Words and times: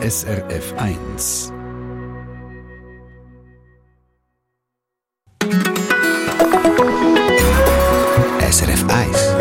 SRF 0.00 0.74
1. 0.76 1.52
SRF 8.48 8.84
1. 8.88 9.34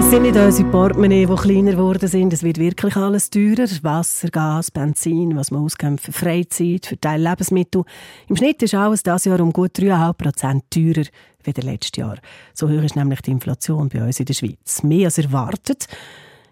Es 0.00 0.10
sind 0.10 0.22
nicht 0.22 0.36
unsere 0.36 0.68
Portemonnaie, 0.70 1.26
die 1.26 1.34
kleiner 1.36 1.70
geworden 1.70 2.08
sind. 2.08 2.32
Es 2.32 2.42
wird 2.42 2.58
wirklich 2.58 2.96
alles 2.96 3.30
teurer. 3.30 3.68
Wasser, 3.82 4.28
Gas, 4.30 4.72
Benzin, 4.72 5.36
was 5.36 5.52
man 5.52 5.62
ausgibt 5.62 6.00
für 6.00 6.10
Freizeit, 6.10 6.86
für 6.86 6.98
Teil 6.98 7.22
Lebensmittel. 7.22 7.84
Im 8.26 8.34
Schnitt 8.34 8.60
ist 8.60 8.74
alles 8.74 9.04
dieses 9.04 9.26
Jahr 9.26 9.38
um 9.38 9.52
gut 9.52 9.78
3,5 9.78 10.12
Prozent 10.14 10.64
teurer 10.68 11.06
wie 11.44 11.60
letztes 11.60 11.96
Jahr. 11.96 12.18
So 12.54 12.68
hoch 12.68 12.82
ist 12.82 12.96
nämlich 12.96 13.20
die 13.20 13.30
Inflation 13.30 13.88
bei 13.88 14.02
uns 14.02 14.18
in 14.18 14.26
der 14.26 14.34
Schweiz. 14.34 14.82
Mehr 14.82 15.06
als 15.06 15.18
erwartet. 15.18 15.86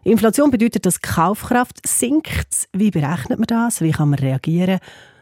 Inflation 0.05 0.50
bedeutet, 0.50 0.84
dass 0.84 1.00
die 1.00 1.09
Kaufkraft 1.09 1.87
sinkt. 1.87 2.69
Wie 2.73 2.91
berechnet 2.91 3.39
man 3.39 3.46
das? 3.46 3.80
Wie 3.80 3.92
kann 3.92 4.11
man 4.11 4.19
reagieren? 4.19 4.80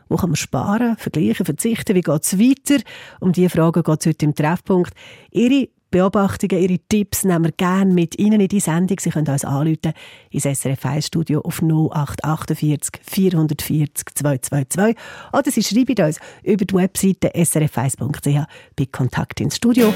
Wo 0.09 0.16
kann 0.16 0.30
man 0.30 0.37
sparen, 0.37 0.97
vergleichen, 0.97 1.47
verzichten? 1.47 1.95
Wie 1.95 2.01
geht 2.01 2.25
es 2.25 2.39
weiter? 2.39 2.83
Um 3.20 3.33
diese 3.33 3.51
Fragen 3.51 3.83
geht 3.83 4.01
es 4.01 4.06
heute 4.06 4.25
im 4.25 4.34
Treffpunkt. 4.34 4.93
Ihre 5.30 5.69
Beobachtungen, 5.91 6.62
Ihre 6.62 6.79
Tipps 6.79 7.25
nehmen 7.25 7.47
wir 7.47 7.53
gerne 7.53 7.93
mit 7.93 8.19
Ihnen 8.19 8.41
in 8.41 8.48
die 8.48 8.61
Sendung. 8.61 8.98
Sie 9.01 9.11
können 9.11 9.29
uns 9.29 9.45
anrufen 9.45 9.93
ins 10.30 10.45
SRF 10.45 10.87
1 10.87 11.06
Studio 11.06 11.41
auf 11.41 11.61
0848 11.62 13.03
440 13.03 14.06
222 14.15 14.97
oder 15.33 15.51
Sie 15.51 15.62
schreiben 15.62 16.06
uns 16.06 16.19
über 16.42 16.65
die 16.65 16.75
Webseite 16.75 17.28
srf1.ch 17.34 18.47
bei 18.77 18.87
Kontakt 18.87 19.41
ins 19.41 19.56
Studio. 19.56 19.92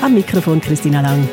Am 0.00 0.14
Mikrofon 0.14 0.60
Christina 0.60 1.00
Lang. 1.00 1.28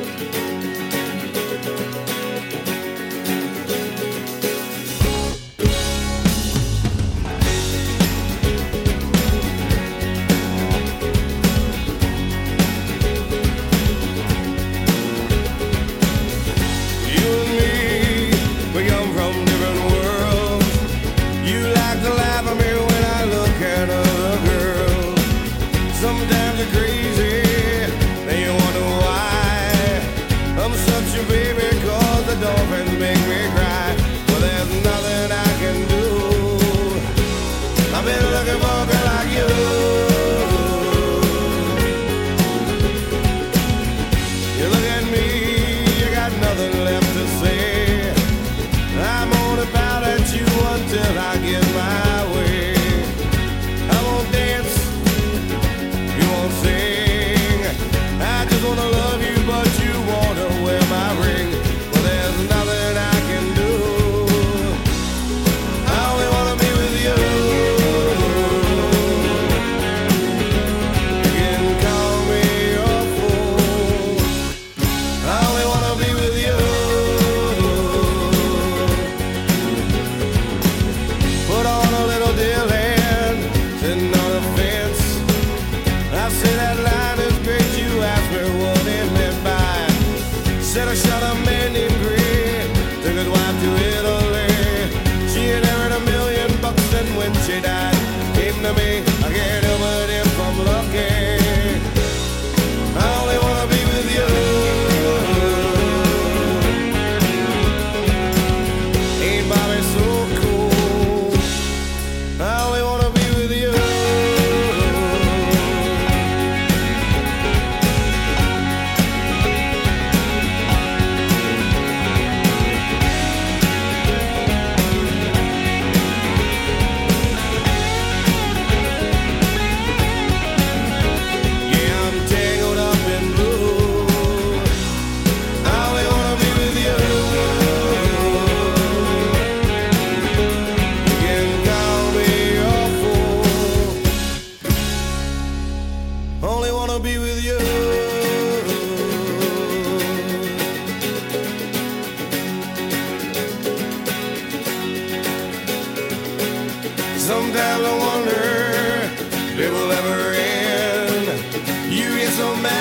it 159.59 159.71
will 159.71 159.91
ever 159.91 160.31
end. 160.31 161.93
You 161.93 162.17
get 162.17 162.31
so 162.31 162.55
mad. 162.55 162.78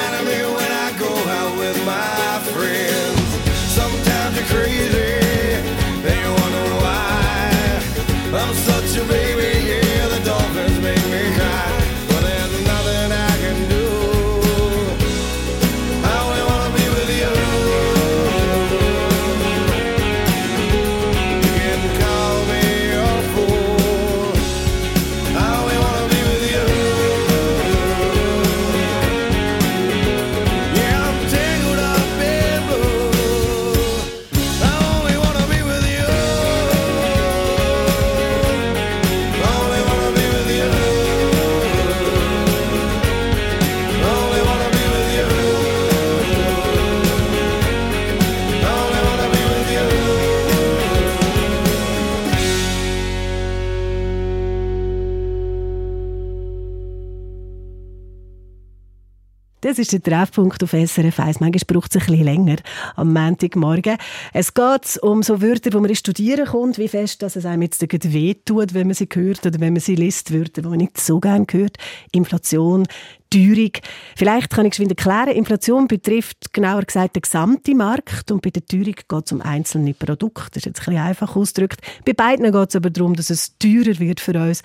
Das 59.69 59.79
ist 59.79 59.93
der 59.93 60.03
Treffpunkt 60.03 60.65
auf 60.65 60.71
SRF 60.71 61.21
1. 61.21 61.41
Manchmal 61.41 61.61
braucht 61.67 61.95
es 61.95 62.01
ein 62.01 62.07
bisschen 62.07 62.25
länger 62.25 62.57
am 62.97 63.13
Montagmorgen. 63.13 63.99
Es 64.33 64.55
geht 64.55 64.99
um 65.03 65.23
so 65.23 65.43
Wörter, 65.43 65.75
wo 65.75 65.81
man 65.81 65.95
studieren 65.95 66.47
kommt, 66.47 66.79
wie 66.79 66.89
fest 66.89 67.21
dass 67.21 67.37
es 67.37 67.45
einem 67.45 67.61
jetzt 67.61 67.83
wehtut, 67.83 68.73
wenn 68.73 68.87
man 68.87 68.95
sie 68.95 69.07
hört 69.13 69.45
oder 69.45 69.61
wenn 69.61 69.75
man 69.75 69.83
sie 69.83 69.95
liest, 69.95 70.33
Wörter, 70.33 70.63
die 70.63 70.69
man 70.69 70.79
nicht 70.79 70.99
so 70.99 71.21
gerne 71.21 71.45
hört. 71.51 71.77
Inflation, 72.13 72.87
Teuerung. 73.29 73.73
Vielleicht 74.17 74.49
kann 74.49 74.65
ich 74.65 74.71
geschwind 74.71 74.93
erklären, 74.93 75.37
Inflation 75.37 75.87
betrifft 75.87 76.55
genauer 76.55 76.85
gesagt 76.85 77.17
den 77.17 77.21
gesamten 77.21 77.77
Markt 77.77 78.31
und 78.31 78.41
bei 78.41 78.49
der 78.49 78.65
Teuerung 78.65 78.95
geht 78.95 79.27
es 79.27 79.33
um 79.33 79.43
einzelne 79.43 79.93
Produkte. 79.93 80.53
Das 80.55 80.57
ist 80.63 80.65
jetzt 80.65 80.81
ein 80.81 80.95
bisschen 80.95 81.03
einfach 81.03 81.37
ausgedrückt. 81.37 81.83
Bei 82.07 82.15
beiden 82.15 82.51
geht 82.51 82.71
es 82.71 82.77
aber 82.77 82.89
darum, 82.89 83.15
dass 83.15 83.29
es 83.29 83.59
teurer 83.59 83.99
wird 83.99 84.21
für 84.21 84.33
uns 84.41 84.63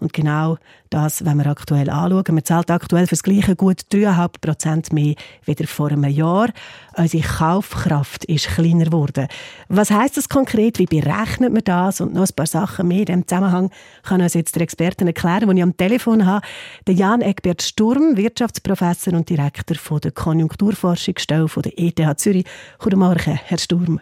und 0.00 0.12
genau 0.12 0.58
das 0.90 1.24
wenn 1.24 1.38
wir 1.38 1.46
aktuell 1.46 1.88
anschauen. 1.88 2.24
Man 2.34 2.44
zahlt 2.44 2.70
aktuell 2.70 3.06
für 3.06 3.14
das 3.14 3.22
Gleiche 3.22 3.56
gut 3.56 3.82
3,5 3.92 4.30
Prozent 4.40 4.92
mehr 4.92 5.14
wieder 5.44 5.66
vor 5.66 5.90
einem 5.90 6.04
Jahr. 6.04 6.48
Unsere 6.96 7.22
Kaufkraft 7.22 8.24
ist 8.24 8.48
kleiner 8.48 8.86
geworden. 8.86 9.28
Was 9.68 9.90
heißt 9.90 10.16
das 10.16 10.28
konkret? 10.28 10.78
Wie 10.78 10.86
berechnet 10.86 11.52
man 11.52 11.64
das? 11.64 12.00
Und 12.00 12.14
noch 12.14 12.26
ein 12.26 12.34
paar 12.34 12.46
Sachen 12.46 12.88
mehr 12.88 13.00
in 13.00 13.06
diesem 13.06 13.28
Zusammenhang 13.28 13.70
kann 14.02 14.20
uns 14.20 14.34
jetzt 14.34 14.56
der 14.56 14.62
Experten 14.62 15.06
erklären, 15.06 15.48
den 15.48 15.56
ich 15.56 15.62
am 15.62 15.76
Telefon 15.76 16.26
habe. 16.26 16.46
Der 16.86 16.94
Jan 16.94 17.22
Egbert 17.22 17.62
Sturm, 17.62 18.16
Wirtschaftsprofessor 18.16 19.14
und 19.14 19.28
Direktor 19.28 19.76
von 19.76 20.00
der 20.00 20.10
Konjunkturforschungsstelle 20.10 21.48
von 21.48 21.62
der 21.62 21.78
ETH 21.78 22.20
Zürich. 22.20 22.44
Guten 22.78 22.98
Morgen, 22.98 23.38
Herr 23.44 23.58
Sturm. 23.58 24.00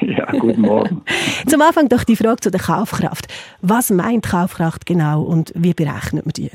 Ja, 0.10 0.26
guten 0.32 0.62
Morgen. 0.62 1.02
Zum 1.46 1.60
Anfang 1.62 1.88
doch 1.88 2.04
die 2.04 2.16
Frage 2.16 2.36
zu 2.36 2.50
der 2.50 2.60
Kaufkraft. 2.60 3.26
Was 3.60 3.90
meint 3.90 4.26
Kaufkraft 4.26 4.86
genau 4.86 5.22
und 5.22 5.52
wie 5.54 5.74
berechnet 5.74 6.24
man 6.24 6.32
die? 6.32 6.50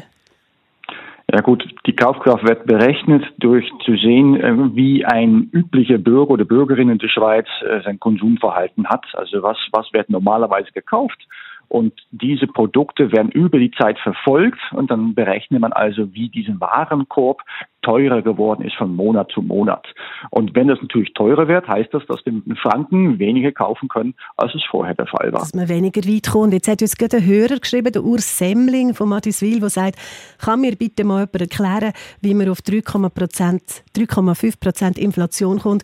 Ja 1.31 1.41
gut, 1.41 1.63
die 1.85 1.95
Kaufkraft 1.95 2.47
wird 2.47 2.65
berechnet 2.65 3.23
durch 3.39 3.69
zu 3.83 3.95
sehen, 3.97 4.35
äh, 4.39 4.75
wie 4.75 5.05
ein 5.05 5.49
üblicher 5.51 5.97
Bürger 5.97 6.31
oder 6.31 6.45
Bürgerin 6.45 6.89
in 6.89 6.99
der 6.99 7.07
Schweiz 7.07 7.47
äh, 7.61 7.81
sein 7.83 7.99
Konsumverhalten 7.99 8.87
hat. 8.87 9.05
Also 9.13 9.41
was, 9.41 9.57
was 9.71 9.91
wird 9.91 10.09
normalerweise 10.09 10.71
gekauft 10.71 11.17
und 11.67 11.93
diese 12.11 12.47
Produkte 12.47 13.11
werden 13.11 13.31
über 13.31 13.59
die 13.59 13.71
Zeit 13.71 13.97
verfolgt 13.99 14.59
und 14.71 14.91
dann 14.91 15.15
berechnet 15.15 15.59
man 15.59 15.73
also, 15.73 16.13
wie 16.13 16.29
dieser 16.29 16.59
Warenkorb 16.59 17.41
teurer 17.81 18.21
geworden 18.21 18.63
ist 18.63 18.75
von 18.75 18.95
Monat 18.95 19.31
zu 19.31 19.41
Monat. 19.41 19.85
Und 20.31 20.55
wenn 20.55 20.67
das 20.67 20.81
natürlich 20.81 21.13
teurer 21.13 21.47
wird, 21.47 21.67
heißt 21.67 21.93
das, 21.93 22.05
dass 22.07 22.25
wir 22.25 22.33
mit 22.33 22.45
einem 22.45 22.55
Franken 22.55 23.19
weniger 23.19 23.51
kaufen 23.51 23.89
können, 23.89 24.15
als 24.37 24.55
es 24.55 24.63
vorher 24.69 24.95
der 24.95 25.07
Fall 25.07 25.31
war. 25.31 25.41
Dass 25.41 25.53
man 25.53 25.69
weniger 25.69 26.01
weit 26.01 26.31
kommt. 26.31 26.53
Jetzt 26.53 26.67
hat 26.67 26.81
uns 26.81 26.97
gerade 26.97 27.17
ein 27.17 27.25
Hörer 27.25 27.59
geschrieben, 27.59 27.91
der 27.91 28.03
Urs 28.03 28.37
Semmling 28.37 28.95
von 28.95 29.09
Matiswil, 29.09 29.59
der 29.59 29.69
sagt, 29.69 29.99
kann 30.39 30.61
mir 30.61 30.75
bitte 30.75 31.03
mal 31.03 31.27
jemand 31.31 31.41
erklären, 31.41 31.93
wie 32.21 32.33
man 32.33 32.49
auf 32.49 32.59
3,5 32.59 34.59
Prozent 34.59 34.97
Inflation 34.97 35.59
kommt, 35.59 35.83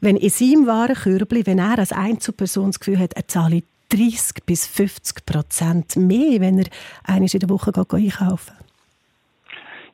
wenn 0.00 0.16
in 0.16 0.28
seinem 0.28 0.66
Warenkörbli, 0.66 1.46
wenn 1.46 1.58
er 1.58 1.78
als 1.78 1.92
Einzelperson 1.92 2.66
das 2.66 2.80
Gefühl 2.80 2.98
hat, 2.98 3.14
er 3.14 3.28
zahle 3.28 3.62
30 3.88 4.44
bis 4.44 4.66
50 4.66 5.26
Prozent 5.26 5.96
mehr, 5.96 6.40
wenn 6.40 6.58
er 6.58 6.66
einmal 7.04 7.28
in 7.32 7.40
der 7.40 7.50
Woche 7.50 7.72
einkaufen 7.76 8.66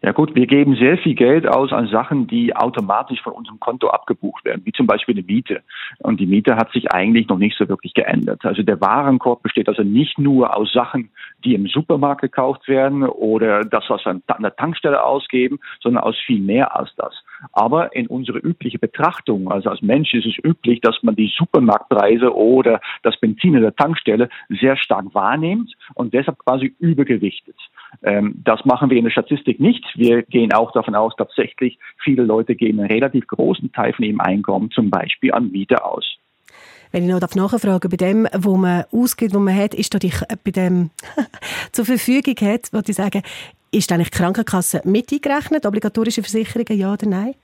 ja 0.05 0.11
gut, 0.11 0.35
wir 0.35 0.49
geben 0.49 0.75
sehr 0.75 0.99
viel 0.99 1.15
Geld 1.15 1.47
aus 1.47 1.73
an 1.73 1.87
Sachen, 1.87 2.27
die 2.27 2.57
automatisch 2.57 3.23
von 3.23 3.35
unserem 3.35 3.61
Konto 3.61 3.89
abgebucht 3.89 4.45
werden, 4.45 4.63
wie 4.65 4.73
zum 4.73 4.89
Beispiel 4.89 5.15
eine 5.15 5.23
Miete. 5.23 5.63
Und 5.99 6.19
die 6.19 6.27
Miete 6.27 6.57
hat 6.57 6.73
sich 6.73 6.91
eigentlich 6.91 7.29
noch 7.29 7.39
nicht 7.39 7.57
so 7.57 7.69
wirklich 7.69 7.95
geändert. 7.95 8.45
Also 8.45 8.65
der 8.65 8.81
Warenkorb 8.81 9.45
besteht 9.45 9.69
also 9.69 9.85
nicht 9.85 10.19
nur 10.19 10.57
aus 10.57 10.73
Sachen, 10.73 11.11
die 11.45 11.55
im 11.55 11.69
Supermarkt 11.69 12.21
gekauft 12.21 12.67
werden 12.67 13.05
oder 13.05 13.61
das, 13.61 13.85
was 13.89 14.05
wir 14.05 14.21
an 14.27 14.43
der 14.43 14.57
Tankstelle 14.57 15.05
ausgeben, 15.05 15.61
sondern 15.81 16.03
aus 16.03 16.17
viel 16.27 16.41
mehr 16.41 16.77
als 16.77 16.93
das. 16.97 17.15
Aber 17.53 17.95
in 17.95 18.07
unsere 18.07 18.39
übliche 18.39 18.79
Betrachtung, 18.79 19.51
also 19.51 19.71
als 19.71 19.83
Mensch 19.83 20.15
ist 20.15 20.27
es 20.27 20.39
üblich, 20.45 20.81
dass 20.81 20.97
man 21.03 21.17
die 21.17 21.33
Supermarktpreise 21.37 22.35
oder 22.35 22.81
das 23.03 23.19
Benzin 23.19 23.55
in 23.55 23.63
der 23.63 23.75
Tankstelle 23.75 24.29
sehr 24.49 24.77
stark 24.77 25.15
wahrnimmt 25.15 25.73
und 25.95 26.15
deshalb 26.15 26.39
quasi 26.39 26.75
übergewichtet. 26.79 27.57
Ähm, 28.03 28.35
das 28.45 28.65
machen 28.65 28.91
wir 28.91 28.97
in 28.97 29.05
der 29.05 29.11
Statistik 29.11 29.61
nicht. 29.61 29.85
Wir 29.95 30.23
gehen 30.23 30.53
auch 30.53 30.73
davon 30.73 30.95
aus, 30.95 31.15
tatsächlich 31.17 31.79
viele 32.03 32.25
Leute 32.25 32.55
geben 32.55 32.81
einen 32.81 32.91
relativ 32.91 33.27
großen 33.27 33.73
Teil 33.73 33.93
von 33.93 34.05
ihrem 34.05 34.21
Einkommen 34.21 34.71
zum 34.71 34.91
Beispiel 34.91 35.33
an 35.33 35.51
Miete 35.51 35.85
aus. 35.85 36.17
Wenn 36.93 37.05
ich 37.05 37.11
noch 37.11 37.35
nachfragen 37.35 37.91
bei 37.91 37.97
dem, 37.97 38.29
wo 38.37 38.57
man 38.57 38.85
ausgeht, 38.93 39.33
wo 39.35 39.39
man 39.39 39.57
hat, 39.57 39.73
ist 39.75 39.95
da 39.95 39.99
die, 39.99 40.13
bei 40.45 40.51
dem 40.51 40.91
zur 41.73 41.87
Verfügung 41.87 42.37
hat, 42.43 42.71
würde 42.73 42.91
ich 42.91 42.97
sagen, 42.97 43.23
ist 43.73 43.91
eigentlich 43.91 44.11
die 44.11 44.19
Krankenkasse 44.19 44.83
mit 44.85 45.11
eingerechnet, 45.13 45.67
obligatorische 45.67 46.23
Versicherungen, 46.23 46.79
ja 46.79 46.93
oder 46.93 47.07
nein? 47.07 47.35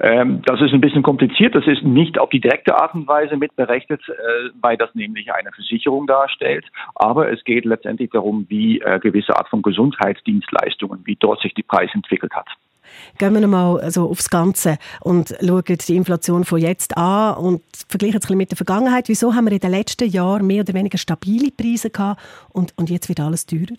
Ähm, 0.00 0.42
das 0.46 0.60
ist 0.60 0.72
ein 0.72 0.80
bisschen 0.80 1.02
kompliziert. 1.02 1.54
Das 1.54 1.66
ist 1.66 1.82
nicht 1.82 2.18
auf 2.18 2.30
die 2.30 2.40
direkte 2.40 2.76
Art 2.76 2.94
und 2.94 3.06
Weise 3.08 3.36
mitberechnet, 3.36 4.00
äh, 4.08 4.50
weil 4.60 4.76
das 4.76 4.94
nämlich 4.94 5.32
eine 5.32 5.50
Versicherung 5.52 6.06
darstellt. 6.06 6.64
Aber 6.94 7.30
es 7.30 7.42
geht 7.44 7.64
letztendlich 7.64 8.10
darum, 8.10 8.46
wie 8.48 8.80
äh, 8.80 8.98
gewisse 9.00 9.36
Art 9.36 9.48
von 9.48 9.62
Gesundheitsdienstleistungen, 9.62 11.00
wie 11.04 11.16
dort 11.16 11.40
sich 11.40 11.54
die 11.54 11.62
Preis 11.62 11.90
entwickelt 11.94 12.32
hat. 12.32 12.46
Gehen 13.18 13.34
wir 13.34 13.40
nochmal 13.40 13.80
also 13.80 14.08
aufs 14.08 14.30
Ganze 14.30 14.78
und 15.00 15.34
schauen 15.40 15.62
die 15.66 15.96
Inflation 15.96 16.44
von 16.44 16.58
jetzt 16.58 16.96
an 16.96 17.36
und 17.36 17.62
vergleichen 17.88 18.20
es 18.22 18.30
mit 18.30 18.50
der 18.50 18.56
Vergangenheit. 18.56 19.08
Wieso 19.08 19.34
haben 19.34 19.46
wir 19.46 19.52
in 19.52 19.58
den 19.58 19.70
letzten 19.70 20.08
Jahren 20.08 20.46
mehr 20.46 20.62
oder 20.62 20.74
weniger 20.74 20.98
stabile 20.98 21.50
Preise 21.50 21.90
gehabt 21.90 22.20
und, 22.50 22.72
und 22.76 22.90
jetzt 22.90 23.08
wird 23.08 23.20
alles 23.20 23.46
teurer? 23.46 23.76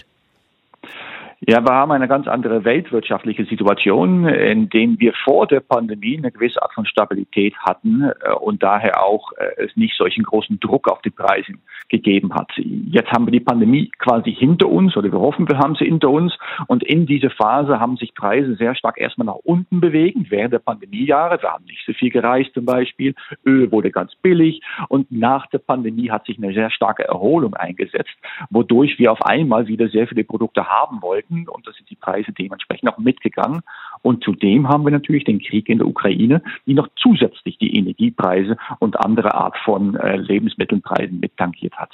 Ja, 1.48 1.64
wir 1.64 1.74
haben 1.74 1.92
eine 1.94 2.10
ganz 2.10 2.28
andere 2.28 2.66
weltwirtschaftliche 2.66 3.46
Situation, 3.46 4.28
in 4.28 4.68
dem 4.68 5.00
wir 5.00 5.14
vor 5.24 5.48
der 5.48 5.62
Pandemie 5.62 6.18
eine 6.18 6.34
gewisse 6.34 6.62
Art 6.62 6.74
von 6.74 6.86
Stabilität 6.86 7.56
hatten 7.60 8.04
äh, 8.04 8.34
und 8.34 8.62
daher 8.62 9.02
auch 9.02 9.32
äh, 9.38 9.64
es 9.64 9.74
nicht 9.78 9.96
solchen 9.96 10.24
großen 10.24 10.60
Druck 10.60 10.90
auf 10.92 11.02
die 11.02 11.12
Preise 11.12 11.54
gegeben 11.88 12.34
hat. 12.34 12.52
Jetzt 12.58 13.12
haben 13.12 13.26
wir 13.26 13.32
die 13.32 13.40
Pandemie 13.40 13.90
quasi 14.00 14.34
hinter 14.34 14.68
uns 14.68 14.98
oder 14.98 15.14
wir 15.14 15.20
hoffen, 15.20 15.48
wir 15.48 15.58
haben 15.58 15.76
sie 15.76 15.86
hinter 15.86 16.10
uns 16.10 16.38
und 16.68 16.84
in 16.84 17.06
dieser 17.06 17.30
Phase 17.30 17.80
haben 17.80 17.96
sich 17.96 18.14
Preise 18.14 18.56
sehr 18.56 18.76
stark 18.76 19.00
erstmal 19.00 19.28
nach 19.28 19.40
unten 19.44 19.80
bewegt 19.80 20.30
während 20.30 20.52
der 20.52 20.60
Pandemiejahre. 20.60 21.42
Wir 21.42 21.54
haben 21.54 21.64
nicht 21.64 21.86
so 21.86 21.94
viel 21.94 22.10
gereist 22.10 22.54
zum 22.54 22.66
Beispiel, 22.66 23.16
Öl 23.46 23.72
wurde 23.72 23.92
ganz 23.92 24.14
billig 24.16 24.62
und 24.90 25.10
nach 25.10 25.48
der 25.48 25.60
Pandemie 25.60 26.12
hat 26.12 26.26
sich 26.26 26.38
eine 26.38 26.54
sehr 26.54 26.70
starke 26.70 27.06
Erholung 27.06 27.54
eingesetzt, 27.54 28.16
wodurch 28.50 29.00
wir 29.00 29.14
auf 29.14 29.22
einmal 29.22 29.68
wieder 29.68 29.88
sehr 29.88 30.06
viele 30.06 30.26
Produkte 30.26 30.68
haben 30.68 31.02
wollten 31.02 31.29
Produkten 31.30 31.48
und 31.50 31.68
da 31.68 31.72
sind 31.72 31.90
die 31.90 31.96
Preise 31.96 32.32
dementsprechend 32.32 32.90
auch 32.90 32.98
mitgegangen. 32.98 33.62
Und 34.02 34.24
zudem 34.24 34.68
haben 34.68 34.84
wir 34.84 34.92
natürlich 34.92 35.24
den 35.24 35.40
Krieg 35.40 35.70
in 35.70 35.78
der 35.78 35.88
Ukraine, 35.88 36.42
die 36.66 36.74
noch 36.74 36.88
zusätzlich 36.98 37.58
die 37.58 37.76
Energiepreise 37.76 38.58
und 38.80 39.00
andere 39.00 39.34
Art 39.36 39.58
von 39.64 39.96
äh, 39.96 40.18
Lebensmittelpreisen 40.18 41.20
mittankiert 41.20 41.76
hat. 41.76 41.92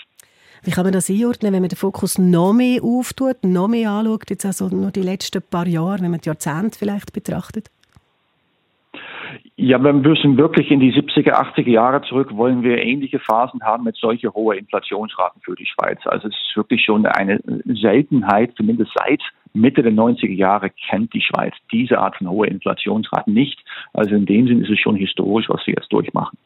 Wie 0.64 0.72
kann 0.72 0.86
man 0.86 0.94
das 0.94 1.10
einordnen, 1.10 1.54
wenn 1.54 1.62
man 1.62 1.70
den 1.70 1.78
Fokus 1.78 2.18
noch 2.18 2.54
mehr 2.54 2.84
auftut, 2.84 3.44
noch 3.44 3.68
mehr 3.68 3.92
anschaut, 3.92 4.30
jetzt 4.30 4.46
also 4.46 4.68
nur 4.70 4.92
die 4.92 5.02
letzten 5.02 5.42
paar 5.44 5.68
Jahre, 5.68 6.02
wenn 6.02 6.12
man 6.12 6.22
die 6.22 6.30
Jahrzehnte 6.30 6.80
vielleicht 6.80 7.14
betrachtet? 7.14 7.70
Ja, 9.56 9.82
wir 9.82 9.94
müssen 9.94 10.38
wirklich 10.38 10.70
in 10.72 10.80
die 10.80 10.94
70er, 10.94 11.34
80er 11.34 11.70
Jahre 11.70 12.02
zurück, 12.02 12.36
wollen 12.36 12.64
wir 12.64 12.84
ähnliche 12.84 13.20
Phasen 13.20 13.64
haben 13.64 13.84
mit 13.84 13.96
solche 13.96 14.34
hohe 14.34 14.58
Inflationsraten 14.58 15.42
für 15.42 15.56
die 15.56 15.66
Schweiz. 15.66 16.00
Also 16.06 16.28
es 16.28 16.34
ist 16.34 16.58
wirklich 16.58 16.84
schon 16.84 17.06
eine 17.06 17.40
Seltenheit, 17.66 18.54
zumindest 18.58 18.92
seit 18.96 19.22
Mitte 19.54 19.82
der 19.82 19.94
90er 19.94 20.34
Jahre 20.34 20.70
kennt 20.70 21.14
die 21.14 21.22
Schweiz 21.22 21.54
diese 21.72 21.98
Art 21.98 22.18
von 22.18 22.30
hohe 22.30 22.48
Inflationsraten 22.48 23.34
nicht. 23.34 23.60
Also 23.94 24.16
in 24.16 24.26
dem 24.26 24.48
Sinn 24.48 24.62
ist 24.62 24.70
es 24.70 24.80
schon 24.80 24.96
historisch, 24.96 25.48
was 25.48 25.66
wir 25.66 25.76
jetzt 25.76 25.92
durchmachen. 25.92 26.38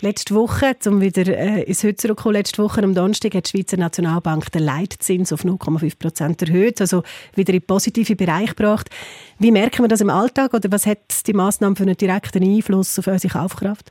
Letzte 0.00 0.36
Woche, 0.36 0.76
um 0.86 1.00
wieder 1.00 1.26
äh, 1.26 1.62
ins 1.62 1.82
Heute 1.82 1.96
zurückzukommen, 1.96 2.36
letzte 2.36 2.62
Woche 2.62 2.80
am 2.84 2.94
Donnerstag 2.94 3.34
hat 3.34 3.52
die 3.52 3.58
Schweizer 3.58 3.76
Nationalbank 3.76 4.52
den 4.52 4.62
Leitzins 4.62 5.32
auf 5.32 5.40
0,5 5.40 5.98
Prozent 5.98 6.40
erhöht, 6.40 6.80
also 6.80 7.02
wieder 7.34 7.52
in 7.52 7.58
den 7.58 7.66
positiven 7.66 8.16
Bereich 8.16 8.54
gebracht. 8.54 8.90
Wie 9.40 9.50
merken 9.50 9.82
wir 9.82 9.88
das 9.88 10.00
im 10.00 10.10
Alltag 10.10 10.54
oder 10.54 10.70
was 10.70 10.86
hat 10.86 11.26
die 11.26 11.32
Maßnahme 11.32 11.74
für 11.74 11.82
einen 11.82 11.96
direkten 11.96 12.44
Einfluss 12.44 12.96
auf 12.96 13.08
unsere 13.08 13.32
Kaufkraft? 13.32 13.90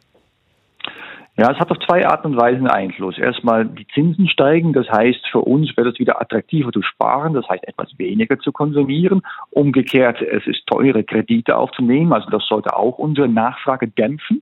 Ja, 1.35 1.51
es 1.51 1.59
hat 1.59 1.69
auf 1.69 1.77
zwei 1.85 2.07
Arten 2.07 2.27
und 2.27 2.37
Weisen 2.37 2.67
Einfluss. 2.67 3.17
Erstmal 3.17 3.65
die 3.65 3.85
Zinsen 3.93 4.29
steigen, 4.29 4.71
das 4.71 4.89
heißt 4.89 5.27
für 5.29 5.41
uns 5.41 5.75
wird 5.75 5.87
es 5.87 5.99
wieder 5.99 6.21
attraktiver 6.21 6.71
zu 6.71 6.81
sparen, 6.83 7.33
das 7.33 7.47
heißt 7.49 7.67
etwas 7.67 7.89
weniger 7.99 8.39
zu 8.39 8.53
konsumieren. 8.53 9.21
Umgekehrt, 9.49 10.21
es 10.21 10.47
ist 10.47 10.65
teure 10.67 11.03
Kredite 11.03 11.57
aufzunehmen, 11.57 12.13
also 12.13 12.29
das 12.29 12.47
sollte 12.47 12.77
auch 12.77 12.97
unsere 12.97 13.27
Nachfrage 13.27 13.89
dämpfen. 13.89 14.41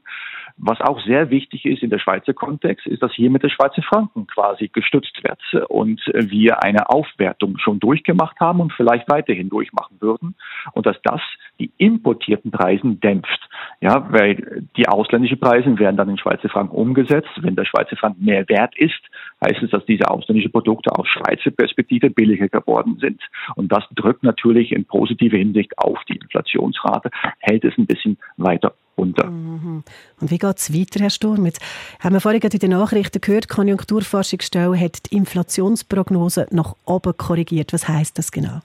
Was 0.57 0.79
auch 0.79 1.01
sehr 1.03 1.29
wichtig 1.29 1.65
ist 1.65 1.83
in 1.83 1.89
der 1.89 1.99
Schweizer 1.99 2.33
Kontext, 2.33 2.87
ist, 2.87 3.03
dass 3.03 3.13
hier 3.13 3.29
mit 3.29 3.43
der 3.43 3.49
Schweizer 3.49 3.81
Franken 3.81 4.25
quasi 4.27 4.69
gestützt 4.69 5.21
wird 5.21 5.69
und 5.69 6.01
wir 6.13 6.63
eine 6.63 6.89
Aufwertung 6.89 7.57
schon 7.57 7.79
durchgemacht 7.79 8.39
haben 8.39 8.61
und 8.61 8.71
vielleicht 8.71 9.09
weiterhin 9.09 9.49
durchmachen 9.49 9.97
würden 9.99 10.35
und 10.71 10.85
dass 10.85 10.95
das 11.03 11.19
die 11.59 11.71
importierten 11.77 12.51
Preisen 12.51 13.01
dämpft. 13.01 13.49
Ja, 13.81 14.07
weil 14.11 14.63
die 14.77 14.87
ausländischen 14.87 15.39
Preise 15.39 15.77
werden 15.77 15.97
dann 15.97 16.09
in 16.09 16.17
Schweizer 16.17 16.49
Franken 16.49 16.75
umgesetzt. 16.75 17.29
Wenn 17.37 17.55
der 17.55 17.65
Schweizer 17.65 17.97
Franken 17.97 18.23
mehr 18.23 18.47
wert 18.47 18.77
ist, 18.77 19.01
heißt 19.43 19.61
es, 19.61 19.71
dass 19.71 19.85
diese 19.85 20.09
ausländischen 20.09 20.51
Produkte 20.51 20.91
aus 20.91 21.07
Schweizer 21.07 21.51
Perspektive 21.51 22.09
billiger 22.09 22.47
geworden 22.47 22.97
sind. 22.99 23.21
Und 23.55 23.71
das 23.71 23.83
drückt 23.93 24.23
natürlich 24.23 24.71
in 24.71 24.85
positive 24.85 25.37
Hinsicht 25.37 25.77
auf 25.77 25.99
die 26.09 26.15
Inflationsrate, 26.15 27.09
hält 27.39 27.65
es 27.65 27.77
ein 27.77 27.85
bisschen 27.85 28.17
weiter 28.37 28.73
runter. 28.97 29.27
Mhm. 29.29 29.83
Und 30.21 30.31
wie 30.31 30.37
geht 30.45 30.59
es 30.59 30.73
weiter, 30.73 30.99
Herr 30.99 31.09
Sturm? 31.09 31.45
Jetzt 31.45 31.61
haben 31.99 32.13
wir 32.13 32.21
vorhin 32.21 32.41
in 32.41 32.59
den 32.59 32.71
Nachrichten 32.71 33.21
gehört, 33.21 33.45
die 33.45 33.53
Konjunkturforschungsstelle 33.55 34.79
hat 34.79 35.11
die 35.11 35.15
Inflationsprognose 35.17 36.47
nach 36.51 36.75
oben 36.85 37.15
korrigiert. 37.17 37.73
Was 37.73 37.87
heißt 37.87 38.17
das 38.17 38.31
genau? 38.31 38.61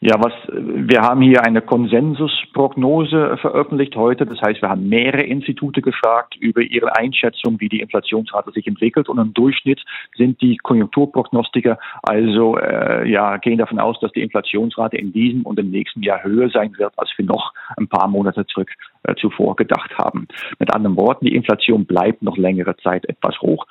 Ja, 0.00 0.16
was, 0.22 0.34
wir 0.52 1.00
haben 1.00 1.22
hier 1.22 1.42
eine 1.42 1.62
Konsensusprognose 1.62 3.38
veröffentlicht 3.38 3.96
heute. 3.96 4.26
Das 4.26 4.38
heißt, 4.42 4.60
wir 4.60 4.68
haben 4.68 4.90
mehrere 4.90 5.22
Institute 5.22 5.80
gefragt 5.80 6.36
über 6.36 6.60
ihre 6.60 6.94
Einschätzung, 6.94 7.58
wie 7.60 7.70
die 7.70 7.80
Inflationsrate 7.80 8.52
sich 8.52 8.66
entwickelt. 8.66 9.08
Und 9.08 9.18
im 9.18 9.32
Durchschnitt 9.32 9.82
sind 10.14 10.42
die 10.42 10.58
Konjunkturprognostiker 10.58 11.78
also, 12.02 12.58
äh, 12.58 13.08
ja, 13.10 13.38
gehen 13.38 13.56
davon 13.56 13.78
aus, 13.78 13.98
dass 14.00 14.12
die 14.12 14.20
Inflationsrate 14.20 14.98
in 14.98 15.14
diesem 15.14 15.42
und 15.42 15.58
im 15.58 15.70
nächsten 15.70 16.02
Jahr 16.02 16.22
höher 16.22 16.50
sein 16.50 16.76
wird, 16.76 16.92
als 16.98 17.10
wir 17.16 17.24
noch 17.24 17.54
ein 17.78 17.88
paar 17.88 18.06
Monate 18.06 18.44
zurück 18.46 18.70
äh, 19.04 19.14
zuvor 19.14 19.56
gedacht 19.56 19.96
haben. 19.96 20.28
Mit 20.58 20.74
anderen 20.74 20.96
Worten, 20.98 21.24
die 21.24 21.34
Inflation 21.34 21.86
bleibt 21.86 22.20
noch 22.20 22.36
längere 22.36 22.76
Zeit 22.76 23.08
etwas 23.08 23.40
hoch 23.40 23.66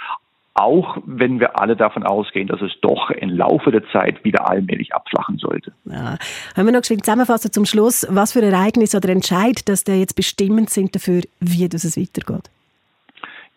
auch 0.55 0.97
wenn 1.05 1.39
wir 1.39 1.59
alle 1.59 1.75
davon 1.75 2.03
ausgehen, 2.03 2.47
dass 2.47 2.61
es 2.61 2.71
doch 2.81 3.11
im 3.11 3.29
Laufe 3.29 3.71
der 3.71 3.83
Zeit 3.91 4.23
wieder 4.23 4.49
allmählich 4.49 4.93
abflachen 4.93 5.37
sollte. 5.37 5.73
Ja. 5.83 6.17
Haben 6.55 6.65
wir 6.65 6.71
noch 6.71 6.81
geschwind 6.81 7.05
zusammenfassen 7.05 7.51
zum 7.51 7.65
Schluss, 7.65 8.07
was 8.09 8.31
für 8.33 8.41
Ereignisse 8.41 8.97
oder 8.97 9.09
Entscheid, 9.09 9.67
dass 9.67 9.83
der 9.83 9.99
jetzt 9.99 10.15
bestimmend 10.15 10.69
sind 10.69 10.95
dafür, 10.95 11.23
wie 11.41 11.67
das 11.67 11.83
es 11.83 11.97
weitergeht? 11.97 12.49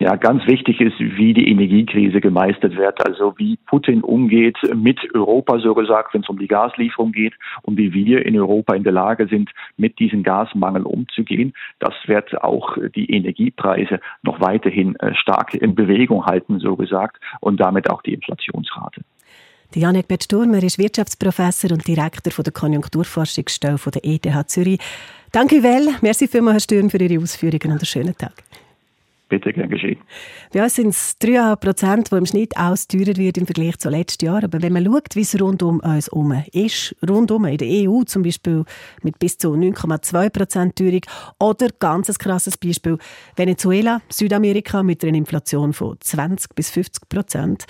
Ja, 0.00 0.14
ganz 0.14 0.46
wichtig 0.46 0.80
ist, 0.80 0.96
wie 1.00 1.34
die 1.34 1.50
Energiekrise 1.50 2.20
gemeistert 2.20 2.76
wird, 2.76 3.04
also 3.04 3.34
wie 3.36 3.56
Putin 3.66 4.02
umgeht 4.02 4.56
mit 4.72 5.00
Europa, 5.12 5.58
so 5.58 5.74
gesagt, 5.74 6.14
wenn 6.14 6.20
es 6.20 6.28
um 6.28 6.38
die 6.38 6.46
Gaslieferung 6.46 7.10
geht 7.10 7.34
und 7.62 7.76
wie 7.78 7.92
wir 7.92 8.24
in 8.24 8.38
Europa 8.38 8.74
in 8.74 8.84
der 8.84 8.92
Lage 8.92 9.26
sind, 9.26 9.50
mit 9.76 9.98
diesem 9.98 10.22
Gasmangel 10.22 10.82
umzugehen. 10.84 11.52
Das 11.80 11.94
wird 12.06 12.40
auch 12.44 12.78
die 12.94 13.10
Energiepreise 13.10 13.98
noch 14.22 14.40
weiterhin 14.40 14.94
äh, 14.96 15.14
stark 15.16 15.54
in 15.54 15.74
Bewegung 15.74 16.24
halten, 16.26 16.60
so 16.60 16.76
gesagt, 16.76 17.16
und 17.40 17.58
damit 17.58 17.90
auch 17.90 18.02
die 18.02 18.14
Inflationsrate. 18.14 19.00
Die 19.74 19.80
Janek 19.80 20.06
Bettsturmer 20.06 20.62
ist 20.62 20.78
Wirtschaftsprofessor 20.78 21.72
und 21.72 21.88
Direktor 21.88 22.44
der 22.44 22.52
Konjunkturforschungsstelle 22.52 23.78
der 23.92 24.04
ETH 24.04 24.48
Zürich. 24.48 24.78
Danke, 25.32 25.60
Well. 25.64 25.88
Merci 26.02 26.28
vielmals, 26.28 26.54
Herr 26.54 26.60
Sturm, 26.60 26.88
für 26.88 26.98
Ihre 26.98 27.20
Ausführungen 27.20 27.72
und 27.72 27.78
einen 27.78 27.84
schönen 27.84 28.16
Tag. 28.16 28.32
Bitte, 29.28 29.52
gern 29.52 29.68
geschehen. 29.68 29.98
Bei 30.54 30.62
uns 30.62 30.74
sind 30.74 30.88
es 30.88 31.16
3,5 31.20 31.56
Prozent, 31.56 32.10
die 32.10 32.16
im 32.16 32.24
Schnitt 32.24 32.56
aus 32.56 32.88
teurer 32.88 33.14
wird 33.16 33.36
im 33.36 33.44
Vergleich 33.44 33.78
zu 33.78 33.90
letzten 33.90 34.24
Jahr. 34.24 34.42
Aber 34.42 34.62
wenn 34.62 34.72
man 34.72 34.86
schaut, 34.86 35.14
wie 35.16 35.20
es 35.20 35.38
rund 35.38 35.62
um 35.62 35.80
uns 35.80 36.06
herum 36.06 36.44
ist, 36.52 36.96
rundum 37.06 37.44
in 37.44 37.58
der 37.58 37.68
EU 37.68 38.04
zum 38.04 38.22
Beispiel 38.22 38.64
mit 39.02 39.18
bis 39.18 39.36
zu 39.36 39.52
9,2 39.52 40.30
Prozent 40.30 40.76
Teuerung 40.76 41.02
oder 41.38 41.68
ganz 41.78 42.08
ein 42.08 42.14
krasses 42.14 42.56
Beispiel 42.56 42.96
Venezuela, 43.36 44.00
Südamerika 44.08 44.82
mit 44.82 45.04
einer 45.04 45.18
Inflation 45.18 45.74
von 45.74 45.98
20 46.00 46.54
bis 46.54 46.70
50 46.70 47.08
Prozent. 47.10 47.66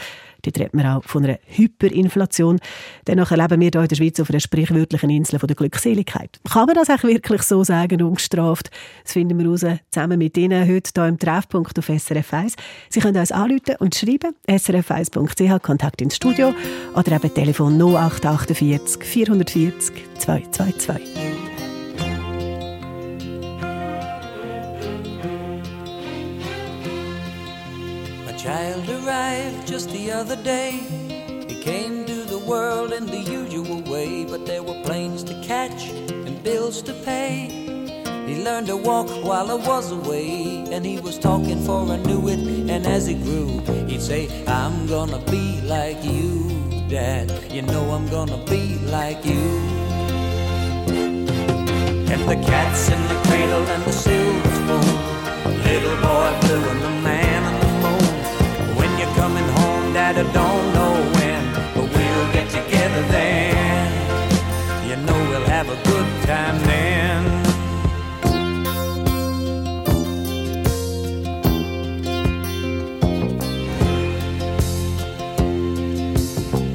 Dort 0.49 0.59
redet 0.61 0.75
man 0.75 0.87
auch 0.87 1.05
von 1.05 1.25
einer 1.25 1.39
Hyperinflation. 1.47 2.59
Dennoch 3.07 3.31
erleben 3.31 3.61
wir 3.61 3.71
hier 3.73 3.83
in 3.83 3.89
der 3.89 3.97
Schweiz 3.97 4.21
auf 4.21 4.31
einer 4.31 4.41
sprichwörtlichen 4.41 5.11
Insel 5.11 5.39
von 5.39 5.47
der 5.47 5.57
Glückseligkeit. 5.57 6.41
Kann 6.51 6.67
man 6.67 6.75
das 6.75 6.89
auch 6.89 7.03
wirklich 7.05 7.43
so 7.43 7.63
sagen, 7.65 8.03
ungestraft? 8.03 8.71
Das 9.05 9.13
finden 9.13 9.39
wir 9.39 9.47
raus, 9.47 9.65
zusammen 9.91 10.19
mit 10.19 10.37
Ihnen 10.37 10.67
heute 10.67 10.91
hier 10.95 11.09
im 11.09 11.19
Treffpunkt 11.19 11.79
auf 11.79 11.87
SRF 11.87 12.33
1. 12.33 12.57
Sie 12.89 13.01
können 13.01 13.19
uns 13.19 13.33
anrufen 13.33 13.77
und 13.79 13.95
schreiben, 13.95 14.35
srf1.ch, 14.49 15.63
Kontakt 15.63 16.01
ins 16.01 16.17
Studio 16.17 16.55
oder 16.95 17.13
eben 17.13 17.35
Telefon 17.35 17.79
0848 17.79 19.05
440 19.05 19.93
222. 20.19 21.48
Child 28.49 28.89
arrived 28.89 29.69
just 29.69 29.91
the 29.91 30.11
other 30.11 30.37
day. 30.37 30.71
He 31.51 31.57
came 31.63 32.07
to 32.07 32.25
the 32.25 32.39
world 32.39 32.95
in 32.95 33.05
the 33.05 33.23
usual 33.41 33.83
way, 33.83 34.25
but 34.25 34.47
there 34.47 34.63
were 34.63 34.81
planes 34.85 35.23
to 35.25 35.35
catch 35.43 35.91
and 36.27 36.43
bills 36.43 36.81
to 36.89 36.95
pay. 37.11 37.35
He 38.27 38.43
learned 38.43 38.69
to 38.69 38.77
walk 38.79 39.09
while 39.23 39.51
I 39.51 39.59
was 39.71 39.93
away, 39.93 40.65
and 40.73 40.83
he 40.87 40.99
was 40.99 41.19
talking 41.19 41.61
for 41.67 41.81
I 41.97 41.99
knew 41.99 42.27
it. 42.29 42.41
And 42.75 42.87
as 42.87 43.07
he 43.07 43.17
grew, 43.27 43.61
he'd 43.87 44.01
say, 44.01 44.23
I'm 44.47 44.87
gonna 44.87 45.23
be 45.31 45.61
like 45.77 46.03
you, 46.03 46.27
Dad. 46.89 47.27
You 47.53 47.61
know 47.61 47.85
I'm 47.97 48.09
gonna 48.09 48.43
be 48.47 48.79
like 48.97 49.27
you. 49.27 49.45
And 52.13 52.23
the 52.33 52.39
cat's 52.49 52.89
in 52.89 53.01
the 53.13 53.19
cradle 53.27 53.67
and 53.75 53.83
the 53.85 53.93
silver 53.93 54.51
spoon, 54.59 54.89
little 55.69 55.97
boy 56.07 56.31
blue 56.41 56.65
and 56.73 56.83
the 56.87 56.99
I 60.09 60.13
don't 60.15 60.33
know 60.33 60.95
when, 61.17 61.53
but 61.75 61.87
we'll 61.95 62.33
get 62.33 62.49
together 62.49 63.03
then. 63.09 64.89
You 64.89 64.97
know 65.05 65.19
we'll 65.29 65.45
have 65.45 65.69
a 65.69 65.77
good 65.85 66.09
time 66.27 66.59
then. 66.65 67.39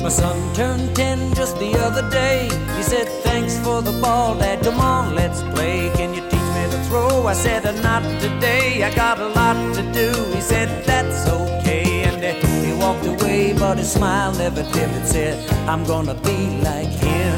My 0.04 0.10
son 0.10 0.54
turned 0.54 0.96
10 0.96 1.34
just 1.34 1.58
the 1.58 1.74
other 1.80 2.08
day. 2.12 2.50
He 2.78 2.84
said, 2.84 3.08
Thanks 3.24 3.58
for 3.58 3.82
the 3.82 3.94
ball, 4.00 4.36
Dad. 4.38 4.62
Come 4.64 4.80
on, 4.80 5.16
let's 5.16 5.42
play. 5.56 5.90
Can 5.96 6.14
you 6.14 6.22
teach 6.30 6.50
me 6.56 6.64
to 6.70 6.84
throw? 6.88 7.26
I 7.26 7.34
said, 7.34 7.66
uh, 7.66 7.72
Not 7.82 8.04
today. 8.22 8.84
I 8.84 8.94
got 8.94 9.20
a 9.20 9.30
lot 9.30 9.74
to 9.74 9.82
do. 9.92 10.12
He 10.36 10.42
said, 10.42 10.86
That's 10.86 11.28
okay 11.28 12.04
And 12.04 12.24
uh, 12.24 12.48
he 12.64 12.74
walked 12.74 13.06
away, 13.08 13.23
but 13.64 13.78
his 13.78 13.94
smile 13.94 14.34
never 14.34 14.62
dimmed. 14.74 15.08
Said, 15.08 15.36
I'm 15.70 15.86
gonna 15.86 16.16
be 16.16 16.40
like 16.70 16.94
him. 17.08 17.36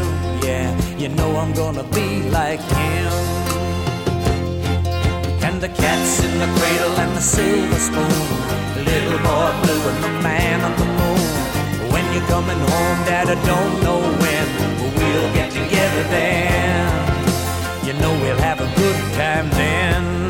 Yeah, 0.47 0.69
you 0.97 1.09
know 1.09 1.29
I'm 1.41 1.53
gonna 1.53 1.87
be 1.99 2.09
like 2.39 2.63
him. 2.81 3.11
And 5.45 5.57
the 5.61 5.69
cat's 5.81 6.13
in 6.25 6.33
the 6.43 6.49
cradle 6.57 6.95
and 7.03 7.11
the 7.15 7.25
silver 7.35 7.81
spoon. 7.87 8.21
The 8.75 8.83
little 8.91 9.19
boy 9.27 9.51
blue 9.61 9.83
and 9.91 9.99
the 10.07 10.13
man 10.27 10.57
on 10.67 10.73
the 10.83 10.89
moon. 10.99 11.27
When 11.93 12.05
you're 12.13 12.29
coming 12.35 12.61
home, 12.71 12.99
Dad, 13.09 13.27
I 13.35 13.37
don't 13.51 13.75
know 13.85 14.01
when, 14.21 14.45
but 14.79 14.91
we'll 14.97 15.31
get 15.39 15.49
together 15.61 16.03
then. 16.15 16.85
You 17.85 17.93
know 18.01 18.13
we'll 18.21 18.43
have 18.49 18.59
a 18.67 18.69
good 18.81 18.99
time 19.13 19.47
then. 19.51 20.24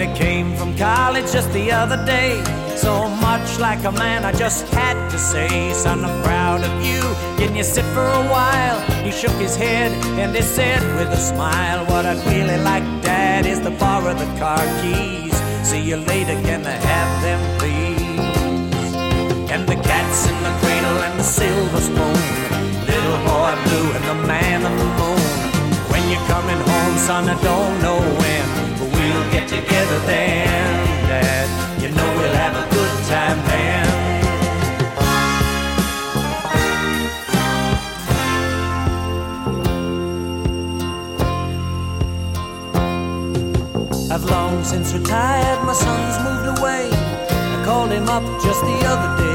He 0.00 0.12
came 0.14 0.56
from 0.56 0.76
college 0.76 1.30
just 1.32 1.52
the 1.52 1.70
other 1.70 1.96
day. 2.04 2.42
So 2.76 3.08
much 3.08 3.60
like 3.60 3.84
a 3.84 3.92
man, 3.92 4.24
I 4.24 4.32
just 4.32 4.66
had 4.68 4.96
to 5.10 5.18
say, 5.18 5.72
Son, 5.72 6.04
I'm 6.04 6.22
proud 6.24 6.64
of 6.64 6.74
you. 6.84 7.00
Can 7.38 7.54
you 7.54 7.62
sit 7.62 7.84
for 7.94 8.04
a 8.04 8.24
while? 8.36 8.80
He 9.04 9.12
shook 9.12 9.36
his 9.46 9.54
head 9.56 9.92
and 10.18 10.34
he 10.34 10.42
said 10.42 10.82
with 10.98 11.08
a 11.08 11.16
smile, 11.16 11.86
What 11.86 12.04
I'd 12.06 12.18
really 12.26 12.58
like, 12.58 12.82
Dad, 13.02 13.46
is 13.46 13.60
to 13.60 13.70
borrow 13.70 14.14
the 14.14 14.26
car 14.38 14.64
keys. 14.82 15.34
See 15.62 15.82
you 15.82 15.96
later, 15.96 16.34
can 16.42 16.66
I 16.66 16.76
have 16.90 17.12
them, 17.22 17.40
please? 17.58 18.94
And 19.52 19.62
the 19.68 19.76
cat's 19.76 20.26
in 20.28 20.38
the 20.42 20.54
cradle 20.60 20.98
and 21.06 21.20
the 21.20 21.24
silver 21.38 21.80
spoon. 21.80 22.20
Little 22.90 23.18
boy 23.30 23.52
blue 23.64 23.88
and 23.96 24.04
the 24.12 24.26
man 24.26 24.66
on 24.66 24.76
the 24.76 24.90
moon. 25.00 25.22
When 25.90 26.02
you're 26.10 26.26
coming 26.26 26.60
home, 26.68 26.96
son, 26.98 27.28
I 27.28 27.40
don't 27.42 27.80
know 27.80 28.00
when 28.18 28.33
get 29.34 29.48
together 29.48 29.98
then. 30.06 31.46
You 31.82 31.88
know 31.96 32.08
we'll 32.18 32.38
have 32.44 32.54
a 32.62 32.66
good 32.76 32.94
time 33.14 33.38
then. 33.50 33.86
I've 44.12 44.24
long 44.24 44.62
since 44.62 44.94
retired, 44.94 45.60
my 45.66 45.74
son's 45.74 46.16
moved 46.26 46.58
away. 46.58 46.90
I 47.54 47.62
called 47.64 47.90
him 47.90 48.08
up 48.08 48.24
just 48.42 48.60
the 48.70 48.78
other 48.92 49.10
day 49.22 49.34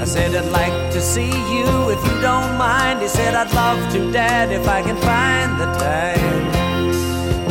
I 0.00 0.04
said, 0.04 0.36
I'd 0.36 0.52
like 0.52 0.92
to 0.92 1.00
see 1.00 1.32
you 1.54 1.66
if 1.90 2.00
you 2.06 2.20
don't 2.20 2.56
mind. 2.56 3.02
He 3.02 3.08
said, 3.08 3.34
I'd 3.34 3.52
love 3.52 3.92
to, 3.92 4.12
Dad, 4.12 4.52
if 4.52 4.68
I 4.68 4.80
can 4.80 4.96
find 4.98 5.60
the 5.60 5.66
time. 5.80 6.75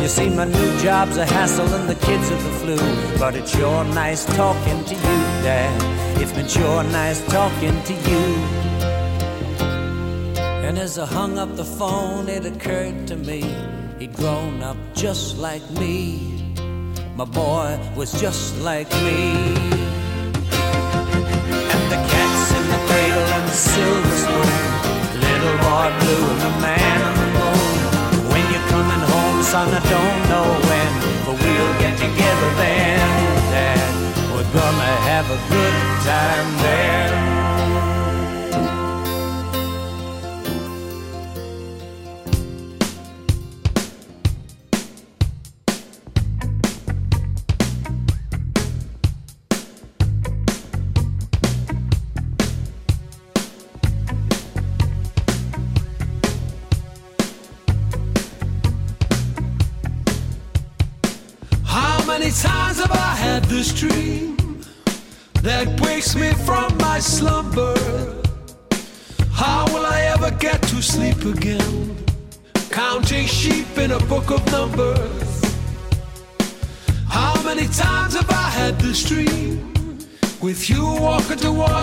You 0.06 0.10
see, 0.10 0.30
my 0.30 0.44
new 0.44 0.78
job's 0.78 1.16
a 1.16 1.26
hassle 1.26 1.66
and 1.66 1.88
the 1.88 1.96
kids 1.96 2.30
are 2.30 2.40
the 2.40 2.52
flu. 2.60 2.76
But 3.18 3.34
it's 3.34 3.50
sure 3.50 3.82
nice 3.86 4.24
talking 4.36 4.84
to 4.84 4.94
you, 4.94 5.18
Dad. 5.42 6.22
It's 6.22 6.30
been 6.30 6.46
sure 6.46 6.84
nice 6.84 7.20
talking 7.26 7.82
to 7.82 7.92
you. 7.92 8.24
And 10.64 10.78
as 10.78 10.96
I 10.96 11.06
hung 11.06 11.40
up 11.40 11.56
the 11.56 11.64
phone, 11.64 12.28
it 12.28 12.46
occurred 12.46 13.08
to 13.08 13.16
me 13.16 13.52
he'd 13.98 14.14
grown 14.14 14.62
up 14.62 14.76
just 14.94 15.38
like 15.38 15.68
me. 15.72 16.54
My 17.16 17.24
boy 17.24 17.76
was 17.96 18.12
just 18.20 18.56
like 18.60 18.88
me. 19.06 19.34
And 21.74 21.84
the 21.92 22.00
cat's 22.12 22.50
in 22.58 22.64
the 22.74 22.80
cradle 22.86 23.28
and 23.36 23.48
the 23.48 23.58
silver 23.72 24.14
spoon, 24.22 25.20
little 25.26 25.56
boy 25.66 25.88
blue 25.98 26.30
and 26.30 26.40
the 26.42 26.52
man 26.62 26.95
son, 29.46 29.68
I 29.68 29.78
don't 29.78 30.22
know 30.28 30.48
when, 30.68 30.92
but 31.24 31.36
we'll 31.40 31.74
get 31.78 31.94
together 31.96 32.50
then, 32.58 32.98
Dad. 33.54 33.94
We're 34.34 34.52
gonna 34.52 34.94
have 35.10 35.26
a 35.30 35.38
good 35.54 35.76
time 36.02 36.48
there. 36.66 37.55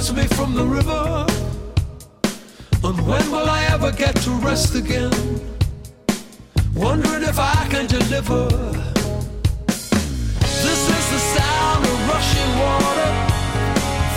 Walking 0.04 0.16
me 0.16 0.28
from 0.36 0.54
the 0.54 0.66
river. 0.66 1.26
And 2.84 3.08
when 3.08 3.32
will 3.32 3.50
I 3.50 3.64
ever 3.72 3.92
get 3.92 4.16
to 4.24 4.32
rest 4.32 4.76
again? 4.76 5.12
Wondering 6.76 7.24
if 7.24 7.40
I 7.40 7.68
can 7.70 7.86
deliver 7.88 8.50
This 10.66 10.82
is 10.98 11.06
the 11.16 11.20
sound 11.38 11.86
of 11.86 12.08
rushing 12.10 12.52
water 12.64 13.12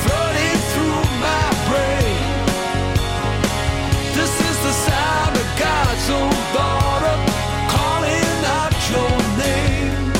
flooding 0.02 0.58
through 0.72 1.02
my 1.26 1.46
brain. 1.68 2.22
This 4.14 4.34
is 4.48 4.56
the 4.66 4.72
sound 4.88 5.36
of 5.36 5.46
God's 5.58 6.10
own 6.10 6.36
daughter 6.54 7.16
calling 7.74 8.44
out 8.58 8.76
your 8.90 9.14
name. 9.44 10.12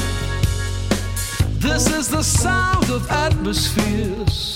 This 1.58 1.90
is 1.90 2.08
the 2.08 2.22
sound 2.22 2.90
of 2.90 3.10
atmospheres, 3.10 4.55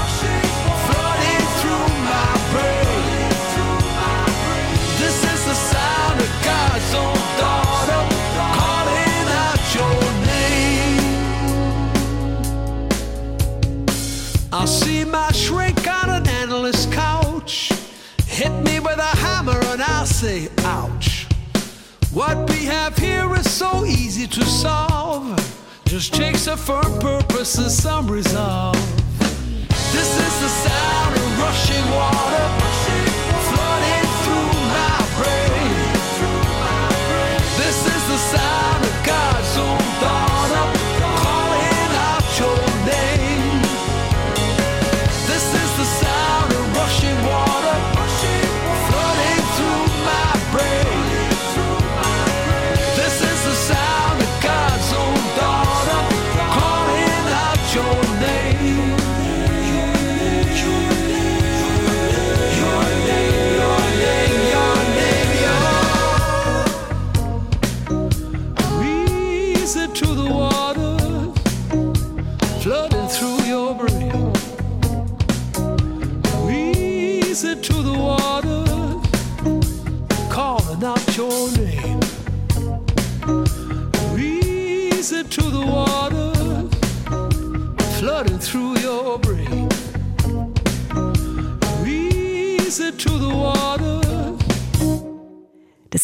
see 15.01 15.09
my 15.09 15.31
shrink 15.31 15.87
on 15.87 16.09
an 16.09 16.27
endless 16.27 16.85
couch. 16.87 17.71
Hit 18.25 18.51
me 18.63 18.79
with 18.79 18.97
a 18.97 19.15
hammer 19.17 19.59
and 19.71 19.81
I'll 19.81 20.05
say, 20.05 20.49
ouch. 20.59 21.27
What 22.13 22.49
we 22.49 22.65
have 22.65 22.97
here 22.97 23.33
is 23.35 23.49
so 23.49 23.85
easy 23.85 24.27
to 24.27 24.45
solve. 24.45 25.25
Just 25.85 26.13
takes 26.13 26.47
a 26.47 26.57
firm 26.57 26.99
purpose 26.99 27.57
and 27.57 27.71
some 27.71 28.09
resolve. 28.09 28.75
This 29.95 30.11
is 30.25 30.33
the 30.43 30.51
sound 30.65 31.15
of 31.17 31.39
rushing 31.39 31.85
water 31.91 32.80
flooding 72.61 73.07
through 73.07 73.41
your 73.45 73.73
brain. 73.73 74.33
Reason 76.45 77.59
to 77.59 77.73
the 77.73 77.95
waters 77.97 79.01
calling 80.29 80.83
out 80.83 81.17
your 81.17 81.49
name. 81.57 81.99
Reason 84.13 85.27
to 85.27 85.41
the 85.41 85.65
waters 85.65 86.69
flooding 87.99 88.37
through 88.37 88.77
your 88.77 89.17
brain. 89.17 89.67
Reason 91.83 92.95
to 92.95 93.09
the 93.09 93.29
waters. 93.29 93.90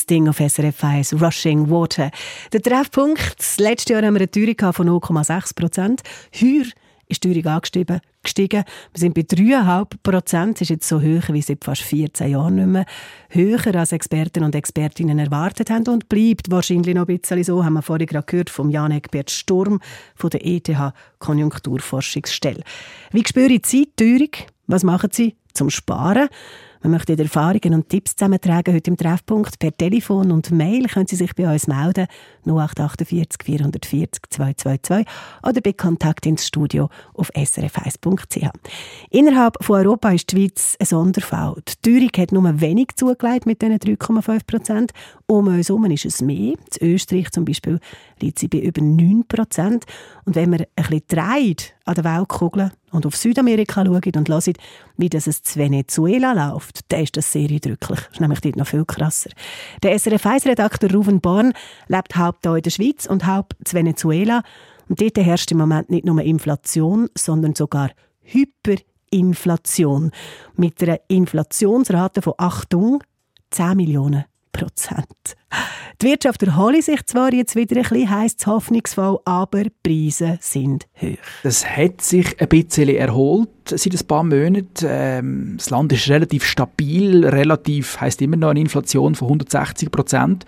Ding 0.09 0.27
auf 0.27 0.37
SRF 0.37 0.83
1, 0.83 1.21
Rushing 1.21 1.69
Water. 1.69 2.11
Der 2.53 2.61
Treffpunkt, 2.61 3.35
das 3.37 3.57
letzte 3.59 3.93
Jahr 3.93 4.03
haben 4.03 4.15
wir 4.15 4.21
eine 4.21 4.31
Teuerung 4.31 4.73
von 4.73 4.89
0,6 4.89 5.55
Prozent. 5.55 6.01
Heuer 6.39 6.65
ist 7.07 7.23
die 7.23 7.33
Teuerung 7.33 7.53
angestiegen. 7.53 7.99
gestiegen. 8.23 8.63
Wir 8.93 8.99
sind 8.99 9.13
bei 9.13 9.21
3,5 9.21 9.87
Prozent. 10.03 10.55
Das 10.55 10.61
ist 10.61 10.69
jetzt 10.69 10.87
so 10.87 11.01
hoch 11.01 11.29
wie 11.29 11.41
seit 11.41 11.63
fast 11.63 11.81
14 11.81 12.31
Jahren 12.31 12.55
nicht 12.55 12.67
mehr. 12.67 12.85
Höher 13.29 13.75
als 13.75 13.91
Experten 13.91 14.43
und 14.43 14.55
Expertinnen 14.55 15.17
erwartet 15.19 15.69
haben 15.69 15.87
und 15.87 16.09
bleibt 16.09 16.51
wahrscheinlich 16.51 16.95
noch 16.95 17.07
ein 17.07 17.19
bisschen 17.19 17.43
so, 17.43 17.63
haben 17.63 17.73
wir 17.73 17.81
vorhin 17.81 18.07
gerade 18.07 18.25
gehört 18.25 18.49
vom 18.49 18.69
Jan 18.69 18.91
Egbert 18.91 19.31
Sturm 19.31 19.79
von 20.15 20.29
der 20.29 20.45
ETH 20.45 20.69
Konjunkturforschungsstelle. 21.19 22.63
Wie 23.11 23.23
spüren 23.25 23.61
Sie 23.65 23.89
die 23.97 24.17
Teuerung? 24.17 24.31
Was 24.67 24.83
machen 24.83 25.09
Sie 25.11 25.35
zum 25.53 25.69
Sparen? 25.69 26.27
Wir 26.81 26.89
möchten 26.89 27.19
Erfahrungen 27.19 27.73
und 27.73 27.89
Tipps 27.89 28.15
zusammentragen 28.15 28.73
heute 28.73 28.91
im 28.91 28.97
Treffpunkt. 28.97 29.59
Per 29.59 29.75
Telefon 29.75 30.31
und 30.31 30.51
Mail 30.51 30.87
können 30.87 31.07
Sie 31.07 31.15
sich 31.15 31.33
bei 31.35 31.51
uns 31.51 31.67
melden. 31.67 32.07
0848 32.45 33.43
440 33.43 34.21
222 34.29 35.05
oder 35.43 35.61
bei 35.61 35.73
Kontakt 35.73 36.25
ins 36.25 36.45
Studio 36.45 36.89
auf 37.13 37.31
srf1.ch. 37.31 38.49
Innerhalb 39.09 39.63
von 39.63 39.77
Europa 39.77 40.11
ist 40.11 40.31
die 40.31 40.37
Schweiz 40.37 40.77
ein 40.79 40.85
Sonderfall. 40.85 41.61
Die 41.67 41.81
Teuerung 41.81 42.11
hat 42.17 42.31
nur 42.31 42.61
wenig 42.61 42.89
zugelegt 42.95 43.45
mit 43.45 43.61
diesen 43.61 43.77
3,5 43.77 44.45
Prozent. 44.45 44.91
Um 45.25 45.47
uns 45.47 45.69
herum 45.69 45.85
ist 45.85 46.05
es 46.05 46.21
mehr. 46.21 46.53
In 46.79 46.93
Österreich 46.93 47.31
zum 47.31 47.45
Beispiel 47.45 47.79
liegt 48.21 48.39
sie 48.39 48.47
bei 48.47 48.59
über 48.59 48.81
9 48.81 49.23
Prozent. 49.27 49.85
Und 50.25 50.35
wenn 50.35 50.51
man 50.51 50.61
ein 50.61 50.67
bisschen 50.75 51.01
dreht 51.07 51.76
an 51.87 51.95
der 51.95 52.03
Weltkugel 52.03 52.71
und 52.91 53.05
auf 53.05 53.15
Südamerika 53.15 53.85
schauen 53.85 53.95
und 54.15 54.29
hören, 54.29 54.53
wie 54.97 55.09
das 55.09 55.27
es 55.27 55.41
zu 55.43 55.59
Venezuela 55.59 56.33
läuft, 56.33 56.91
dann 56.91 57.01
ist 57.01 57.17
das 57.17 57.31
sehr 57.31 57.49
eindrücklich. 57.49 57.99
Das 57.99 58.13
ist 58.13 58.21
nämlich 58.21 58.41
dort 58.41 58.55
noch 58.57 58.67
viel 58.67 58.85
krasser. 58.85 59.29
Der 59.83 59.97
SRF 59.97 60.25
1-Redakteur 60.25 60.91
Ruven 60.91 61.21
Born 61.21 61.53
lebt 61.87 62.15
halb 62.15 62.37
hier 62.43 62.55
in 62.55 62.61
der 62.61 62.69
Schweiz 62.69 63.05
und 63.05 63.25
halb 63.25 63.55
zu 63.63 63.75
Venezuela. 63.75 64.43
Und 64.89 65.01
dort 65.01 65.17
herrscht 65.17 65.51
im 65.51 65.57
Moment 65.57 65.89
nicht 65.89 66.05
nur 66.05 66.21
Inflation, 66.21 67.09
sondern 67.17 67.55
sogar 67.55 67.91
Hyperinflation. 68.21 70.11
Mit 70.55 70.81
einer 70.81 70.99
Inflationsrate 71.07 72.21
von 72.21 72.33
Achtung 72.37 73.03
10 73.51 73.77
Millionen 73.77 74.25
Prozent. 74.51 75.35
Die 76.01 76.05
Wirtschaft 76.05 76.43
erhole 76.43 76.81
sich 76.81 77.03
zwar 77.07 77.33
jetzt 77.33 77.55
wieder 77.55 77.77
ein 77.77 77.81
bisschen, 77.81 78.09
heisst 78.09 78.41
es 78.41 78.47
hoffnungsvoll, 78.47 79.19
aber 79.25 79.63
die 79.63 79.71
Preise 79.81 80.37
sind 80.41 80.85
hoch. 81.01 81.17
Das 81.41 81.65
hat 81.65 82.01
sich 82.01 82.39
ein 82.39 82.47
bisschen 82.49 82.89
erholt 82.89 83.49
seit 83.69 83.93
ein 83.93 84.07
paar 84.07 84.23
Monaten. 84.23 84.85
Ähm, 84.85 85.55
das 85.57 85.69
Land 85.69 85.91
ist 85.91 86.09
relativ 86.09 86.45
stabil, 86.45 87.25
relativ, 87.25 87.99
heisst 87.99 88.21
immer 88.21 88.37
noch 88.37 88.49
eine 88.49 88.59
Inflation 88.59 89.15
von 89.15 89.27
160 89.27 89.91
Prozent. 89.91 90.45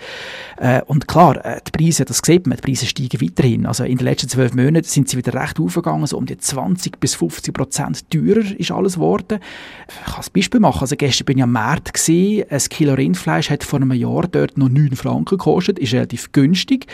Äh, 0.58 0.82
und 0.86 1.08
klar, 1.08 1.44
äh, 1.44 1.60
die 1.66 1.72
Preise, 1.72 2.06
das 2.06 2.22
sieht 2.24 2.48
man, 2.48 2.58
die 2.58 2.62
Preise 2.62 2.86
steigen 2.86 3.22
weiterhin. 3.22 3.66
Also 3.66 3.84
in 3.84 3.98
den 3.98 4.06
letzten 4.06 4.30
zwölf 4.30 4.54
Monaten 4.54 4.88
sind 4.88 5.10
sie 5.10 5.18
wieder 5.18 5.34
recht 5.34 5.60
aufgegangen, 5.60 6.06
so 6.06 6.18
um 6.18 6.26
die 6.26 6.38
20 6.38 7.00
bis 7.00 7.16
50 7.16 7.54
Prozent 7.54 8.10
teurer 8.10 8.46
ist 8.58 8.72
alles 8.72 8.96
geworden. 8.96 9.40
Ich 9.88 10.14
kann 10.14 10.24
ein 10.24 10.32
Beispiel 10.34 10.60
machen. 10.60 10.82
Also 10.82 10.96
gestern 10.96 11.26
bin 11.26 11.38
ich 11.38 11.44
am 11.44 11.52
Markt 11.52 11.94
gesehen, 11.94 12.46
ein 12.50 12.60
Kilo 12.70 12.94
Rindfleisch 12.94 13.50
hat 13.50 13.64
vor 13.64 13.82
einem 13.82 13.94
Jahr 13.94 14.28
dort 14.28 14.58
noch 14.58 14.70
9 14.70 14.89
Franken 14.96 15.38
gekostet, 15.38 15.80
ist 15.80 15.94
relativ 15.94 16.32
günstig. 16.32 16.88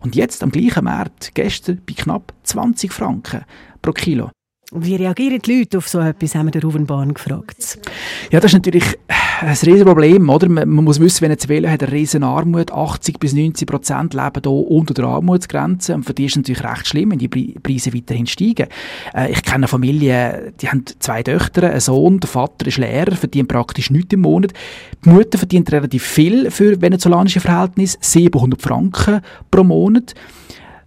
Und 0.00 0.16
jetzt 0.16 0.42
am 0.42 0.50
gleichen 0.50 0.84
Markt, 0.84 1.30
gestern 1.34 1.80
bei 1.86 1.94
knapp 1.94 2.32
20 2.42 2.92
Franken 2.92 3.44
pro 3.80 3.92
Kilo. 3.92 4.30
Wie 4.74 4.96
reagieren 4.96 5.38
die 5.40 5.58
Leute 5.58 5.78
auf 5.78 5.88
so 5.88 6.00
etwas, 6.00 6.34
haben 6.34 6.46
wir 6.46 6.52
der 6.52 6.62
Ruvenbahn 6.62 7.12
gefragt. 7.12 7.78
Ja, 8.30 8.40
das 8.40 8.52
ist 8.52 8.54
natürlich 8.54 8.84
ein 9.42 9.48
riesiges 9.48 9.84
Problem, 9.84 10.30
oder? 10.30 10.48
Man, 10.48 10.68
muss 10.68 10.98
wissen, 10.98 11.20
Venezuela 11.20 11.70
hat 11.70 11.82
eine 11.82 11.92
riesen 11.92 12.22
Armut. 12.22 12.72
80 12.72 13.18
bis 13.18 13.34
90 13.34 13.66
Prozent 13.66 14.14
leben 14.14 14.40
hier 14.42 14.50
unter 14.50 14.94
der 14.94 15.04
Armutsgrenze. 15.04 15.94
Und 15.94 16.04
für 16.04 16.14
die 16.14 16.24
ist 16.24 16.32
es 16.32 16.36
natürlich 16.38 16.64
recht 16.64 16.86
schlimm, 16.86 17.10
wenn 17.10 17.18
die 17.18 17.28
Preise 17.28 17.92
weiterhin 17.92 18.26
steigen. 18.26 18.68
Äh, 19.14 19.32
ich 19.32 19.42
kenne 19.42 19.56
eine 19.56 19.68
Familie, 19.68 20.54
die 20.60 20.68
haben 20.68 20.84
zwei 21.00 21.22
Töchter, 21.22 21.68
einen 21.68 21.80
Sohn, 21.80 22.20
der 22.20 22.30
Vater 22.30 22.66
ist 22.66 22.78
Lehrer, 22.78 23.14
verdient 23.14 23.48
praktisch 23.48 23.90
nichts 23.90 24.14
im 24.14 24.20
Monat. 24.20 24.54
Die 25.04 25.10
Mutter 25.10 25.36
verdient 25.36 25.70
relativ 25.70 26.02
viel 26.02 26.50
für 26.50 26.80
venezolanische 26.80 27.40
Verhältnisse, 27.40 27.98
700 28.00 28.62
Franken 28.62 29.20
pro 29.50 29.64
Monat. 29.64 30.14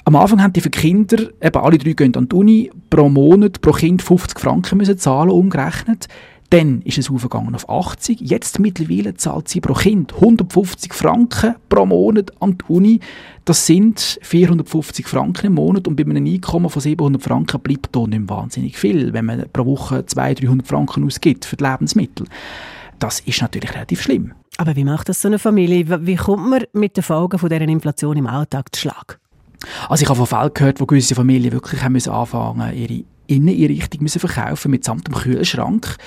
Am 0.08 0.16
Anfang 0.16 0.44
haben 0.44 0.54
die 0.54 0.62
für 0.62 0.70
Kinder, 0.70 1.18
eben 1.42 1.58
alle 1.60 1.80
drei 1.80 1.94
gehen 1.94 2.16
an 2.16 2.30
die 2.30 2.36
Uni, 2.36 2.72
pro 2.92 3.10
Monat, 3.10 3.60
pro 3.62 3.72
Kind 3.72 4.04
50 4.04 4.40
Franken 4.40 4.78
müssen 4.78 5.00
zahlen, 5.00 5.32
umgerechnet. 5.32 6.08
Dann 6.52 6.84
ist 6.84 7.00
es 7.00 7.10
aufgegangen 7.10 7.56
auf 7.56 7.68
80. 7.68 8.22
Jetzt 8.22 8.60
mittlerweile 8.60 9.16
zahlt 9.16 9.48
sie 9.48 9.62
pro 9.62 9.74
Kind 9.74 10.14
150 10.14 10.94
Franken 10.94 11.56
pro 11.70 11.88
Monat 11.88 12.40
an 12.40 12.56
die 12.56 12.72
Uni. 12.72 13.00
Das 13.46 13.66
sind 13.66 14.20
450 14.22 15.08
Franken 15.08 15.48
im 15.48 15.54
Monat 15.56 15.88
und 15.88 15.96
bei 15.96 16.04
einem 16.04 16.24
Einkommen 16.24 16.70
von 16.70 16.84
700 16.84 17.24
Franken 17.24 17.60
bleibt 17.62 17.96
da 17.96 18.06
nicht 18.06 18.30
wahnsinnig 18.30 18.78
viel, 18.78 19.12
wenn 19.12 19.26
man 19.26 19.46
pro 19.52 19.66
Woche 19.66 20.06
200, 20.06 20.44
300 20.44 20.68
Franken 20.68 21.04
ausgibt 21.04 21.46
für 21.46 21.58
die 21.58 21.64
Lebensmittel. 21.64 22.28
Das 23.00 23.22
ist 23.22 23.42
natürlich 23.42 23.74
relativ 23.74 24.04
schlimm. 24.04 24.34
Aber 24.58 24.76
wie 24.76 24.86
macht 24.86 25.10
das 25.10 25.20
so 25.20 25.30
eine 25.30 25.40
Familie? 25.40 26.06
Wie 26.06 26.16
kommt 26.16 26.48
man 26.48 26.64
mit 26.74 26.96
den 26.96 27.04
Folgen 27.04 27.40
von 27.40 27.50
dieser 27.50 27.64
Inflation 27.64 28.18
im 28.18 28.28
Alltag 28.28 28.74
zu 28.74 28.82
Schlag? 28.82 29.20
Also 29.90 30.04
ich 30.04 30.10
habe 30.10 30.18
von 30.18 30.28
Fällen 30.28 30.54
gehört, 30.54 30.82
wo 30.82 30.86
gewisse 30.86 31.16
Familien 31.16 31.52
wirklich 31.52 31.84
haben 31.84 31.94
müssen 31.94 32.12
anfangen 32.12 32.74
ihre 32.76 33.04
Inneneinrichtung 33.28 34.04
müssen 34.04 34.20
verkaufen 34.20 34.72
mitsamt 34.72 35.08
dem 35.08 35.16
Kühlschrank. 35.16 35.98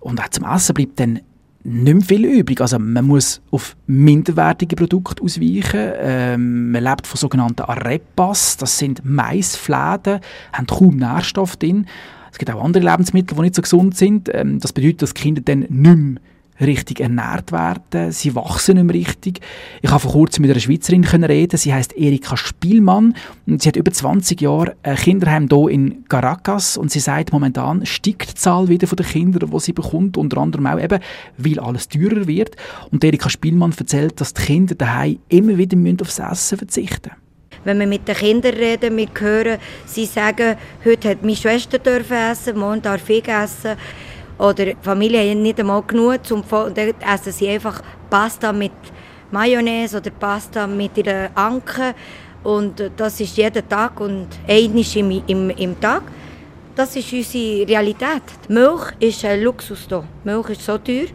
Und 0.00 0.20
auch 0.20 0.28
zum 0.28 0.44
Essen 0.44 0.74
bleibt 0.74 1.00
dann 1.00 1.20
nicht 1.64 1.94
mehr 1.94 2.04
viel 2.04 2.24
übrig. 2.24 2.60
Also 2.60 2.78
man 2.78 3.04
muss 3.04 3.40
auf 3.50 3.76
minderwertige 3.86 4.76
Produkte 4.76 5.22
ausweichen. 5.22 5.92
Ähm, 5.98 6.70
man 6.70 6.84
lebt 6.84 7.06
von 7.06 7.18
sogenannten 7.18 7.62
Arepas. 7.62 8.56
Das 8.56 8.78
sind 8.78 9.04
Maisfläden, 9.04 10.20
haben 10.52 10.66
kaum 10.66 10.96
Nährstoff 10.96 11.56
drin. 11.56 11.86
Es 12.30 12.38
gibt 12.38 12.50
auch 12.50 12.62
andere 12.62 12.84
Lebensmittel, 12.84 13.36
die 13.36 13.42
nicht 13.42 13.54
so 13.54 13.62
gesund 13.62 13.96
sind. 13.96 14.30
Ähm, 14.32 14.60
das 14.60 14.72
bedeutet, 14.72 15.02
dass 15.02 15.14
Kinder 15.14 15.42
dann 15.44 15.60
nicht 15.60 15.70
mehr 15.70 16.20
richtig 16.60 17.00
ernährt 17.00 17.52
werden, 17.52 18.12
sie 18.12 18.34
wachsen 18.34 18.76
nicht 18.76 18.84
mehr 18.84 18.94
richtig. 18.94 19.40
Ich 19.82 19.90
habe 19.90 20.00
vor 20.00 20.12
kurzem 20.12 20.42
mit 20.42 20.50
einer 20.50 20.60
Schweizerin 20.60 21.04
reden, 21.04 21.56
sie 21.56 21.72
heißt 21.72 21.96
Erika 21.96 22.36
Spielmann 22.36 23.14
und 23.46 23.62
sie 23.62 23.68
hat 23.68 23.76
über 23.76 23.92
20 23.92 24.40
Jahre 24.40 24.76
ein 24.82 24.96
Kinderheim 24.96 25.48
hier 25.50 25.68
in 25.68 26.04
Caracas 26.08 26.76
und 26.76 26.90
sie 26.90 27.00
sagt, 27.00 27.32
momentan 27.32 27.86
steigt 27.86 28.30
die 28.30 28.34
Zahl 28.34 28.68
wieder 28.68 28.86
von 28.86 28.96
den 28.96 29.06
die 29.48 29.60
sie 29.60 29.72
bekommt, 29.72 30.16
unter 30.16 30.38
anderem 30.38 30.66
auch 30.66 30.80
eben, 30.80 31.00
weil 31.36 31.60
alles 31.60 31.88
teurer 31.88 32.26
wird. 32.26 32.56
Und 32.90 33.04
Erika 33.04 33.28
Spielmann 33.28 33.74
erzählt, 33.78 34.20
dass 34.20 34.34
die 34.34 34.42
Kinder 34.42 34.74
daheim 34.74 35.18
immer 35.28 35.56
wieder 35.56 35.76
aufs 36.02 36.18
Essen 36.18 36.58
verzichten 36.58 37.10
müssen. 37.10 37.28
Wenn 37.64 37.80
wir 37.80 37.86
mit 37.86 38.06
den 38.06 38.16
Kindern 38.16 38.54
reden, 38.54 38.96
wir 38.96 39.08
hören, 39.18 39.58
sie 39.84 40.06
sagen, 40.06 40.56
heute 40.84 41.10
hat 41.10 41.22
meine 41.22 41.36
Schwester 41.36 41.78
dürfen 41.78 42.16
essen, 42.16 42.58
morgen 42.58 42.82
darf 42.82 43.08
ich 43.10 43.26
essen. 43.26 43.76
Oder 44.38 44.66
die 44.66 44.76
Familie 44.80 45.30
hat 45.30 45.36
nicht 45.36 45.58
einmal 45.58 45.82
genug, 45.82 46.24
zum, 46.24 46.44
dann 46.48 46.94
essen 47.00 47.32
sie 47.32 47.48
einfach 47.48 47.82
Pasta 48.08 48.52
mit 48.52 48.72
Mayonnaise 49.30 49.96
oder 49.96 50.10
Pasta 50.10 50.66
mit 50.66 50.96
ihrer 50.96 51.30
Anke. 51.34 51.94
Und 52.44 52.90
das 52.96 53.20
ist 53.20 53.36
jeden 53.36 53.68
Tag 53.68 54.00
und 54.00 54.28
einmal 54.46 54.84
im, 54.94 55.22
im, 55.26 55.50
im 55.50 55.80
Tag. 55.80 56.02
Das 56.76 56.94
ist 56.94 57.12
unsere 57.12 57.66
Realität. 57.68 58.22
Die 58.48 58.52
Milch 58.52 58.92
ist 59.00 59.24
ein 59.24 59.42
Luxus 59.42 59.86
hier. 59.88 60.04
Die 60.24 60.28
Milch 60.28 60.50
ist 60.50 60.64
so 60.64 60.78
teuer. 60.78 61.06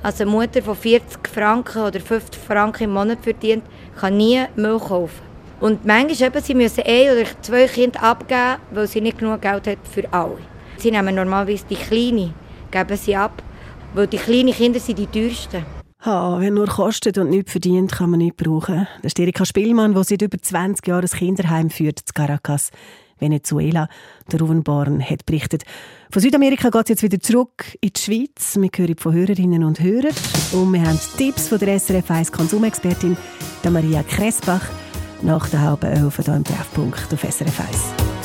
Also 0.00 0.22
eine 0.22 0.30
Mutter, 0.30 0.60
die 0.60 0.74
40 0.74 1.26
Franken 1.26 1.82
oder 1.82 1.98
50 1.98 2.40
Franken 2.40 2.84
im 2.84 2.92
Monat 2.92 3.18
verdient, 3.20 3.64
kann 4.00 4.16
nie 4.16 4.44
Milch 4.54 4.84
kaufen. 4.84 5.28
Und 5.60 5.84
manchmal 5.84 6.28
eben, 6.28 6.40
sie 6.40 6.54
müssen 6.54 6.84
ein 6.86 7.10
oder 7.10 7.24
zwei 7.42 7.66
Kinder 7.66 8.00
abgeben, 8.00 8.60
weil 8.70 8.86
sie 8.86 9.00
nicht 9.00 9.18
genug 9.18 9.42
Geld 9.42 9.66
haben 9.66 9.80
für 9.82 10.04
alle. 10.12 10.38
Sie 10.76 10.92
nehmen 10.92 11.16
normalerweise 11.16 11.64
die 11.68 11.74
Kleine 11.74 12.32
geben 12.70 12.96
sie 12.96 13.16
ab, 13.16 13.42
weil 13.94 14.06
die 14.06 14.18
kleinen 14.18 14.52
Kinder 14.52 14.80
sind 14.80 14.98
die 14.98 15.06
teuersten. 15.06 15.64
Ha, 16.04 16.36
wer 16.38 16.50
nur 16.52 16.66
kostet 16.66 17.18
und 17.18 17.30
nichts 17.30 17.50
verdient, 17.50 17.90
kann 17.90 18.10
man 18.10 18.18
nicht 18.18 18.36
brauchen. 18.36 18.86
Das 19.02 19.10
ist 19.10 19.18
Erika 19.18 19.44
Spielmann, 19.44 19.94
die 19.94 20.04
seit 20.04 20.22
über 20.22 20.38
20 20.38 20.86
Jahren 20.86 21.04
ein 21.04 21.18
Kinderheim 21.18 21.70
führt, 21.70 22.00
in 22.00 22.14
Caracas, 22.14 22.70
Venezuela. 23.18 23.88
Der 24.30 24.38
Ruven 24.38 24.62
Born 24.62 25.02
hat 25.02 25.26
berichtet. 25.26 25.64
Von 26.12 26.22
Südamerika 26.22 26.70
geht 26.70 26.82
es 26.84 26.88
jetzt 26.88 27.02
wieder 27.02 27.18
zurück 27.18 27.64
in 27.80 27.90
die 27.94 28.00
Schweiz. 28.00 28.56
Wir 28.56 28.70
hören 28.76 28.96
von 28.96 29.12
Hörerinnen 29.12 29.64
und 29.64 29.80
Hörern. 29.80 30.14
Und 30.52 30.72
wir 30.72 30.82
haben 30.82 31.00
Tipps 31.16 31.48
von 31.48 31.58
der 31.58 31.80
SRF 31.80 32.10
1 32.10 32.30
Konsumexpertin 32.30 33.16
Maria 33.68 34.02
Kressbach 34.04 34.62
nach 35.22 35.48
der 35.48 35.60
halben 35.60 35.86
Elf 35.86 36.16
hier 36.24 36.34
im 36.34 36.44
Treffpunkt 36.44 37.12
auf 37.12 37.20
SRF 37.20 37.60
1. 37.60 38.17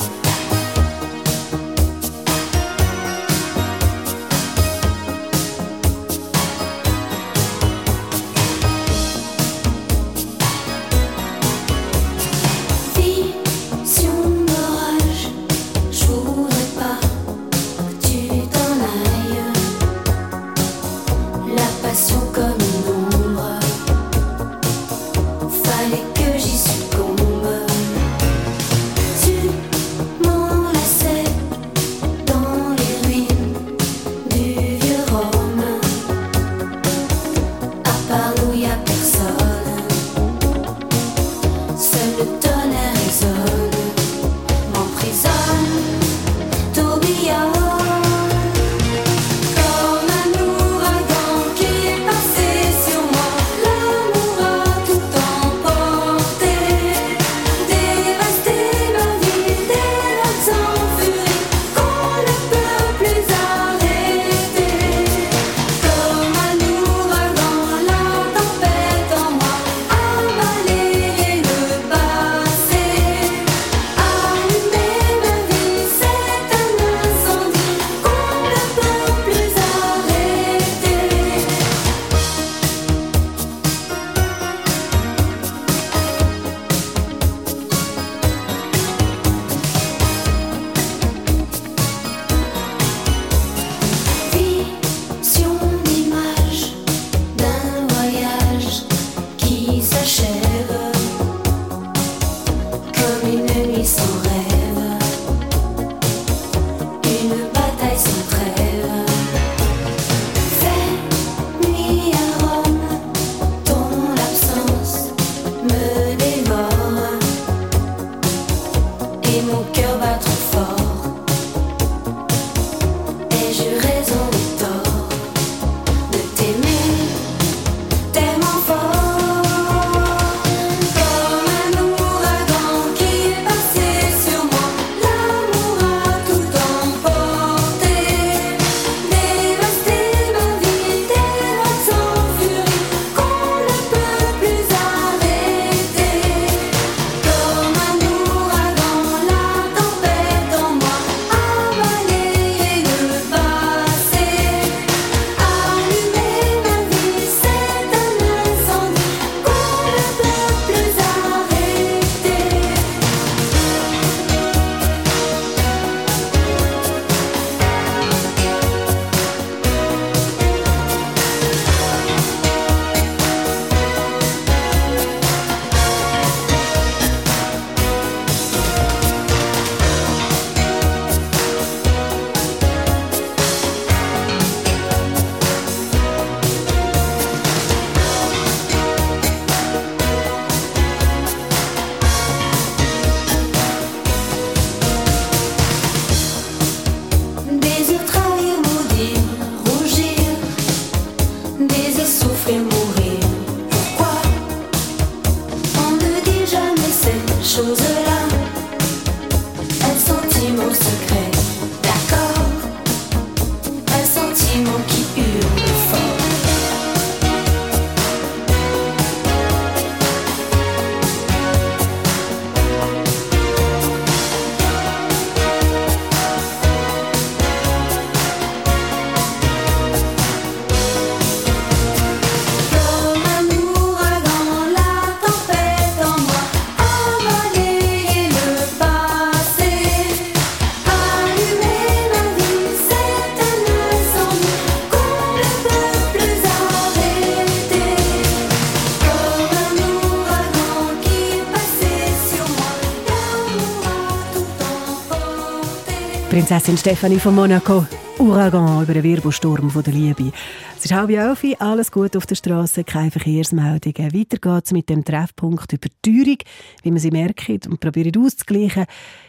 Prinzessin 256.44 256.76
Stefanie 256.76 257.18
von 257.18 257.34
Monaco. 257.34 257.86
Ouragan 258.18 258.82
über 258.82 258.92
den 258.92 259.02
Wirbelsturm 259.02 259.70
von 259.70 259.82
der 259.82 259.94
Liebe. 259.94 260.30
Es 260.76 260.84
ist 260.84 260.92
halb 260.92 261.08
elf, 261.08 261.42
alles 261.58 261.90
gut 261.90 262.14
auf 262.18 262.26
der 262.26 262.34
Straße, 262.34 262.84
keine 262.84 263.10
Verkehrsmeldungen. 263.10 264.12
Weiter 264.12 264.36
geht 264.36 264.64
es 264.66 264.72
mit 264.72 264.90
dem 264.90 265.02
Treffpunkt 265.02 265.72
über 265.72 265.88
die 265.88 266.02
Teuerung, 266.02 266.36
wie 266.82 266.90
man 266.90 267.00
sie 267.00 267.10
merkt 267.10 267.66
und 267.66 267.80
probiert 267.80 268.18
auszugleichen, 268.18 268.84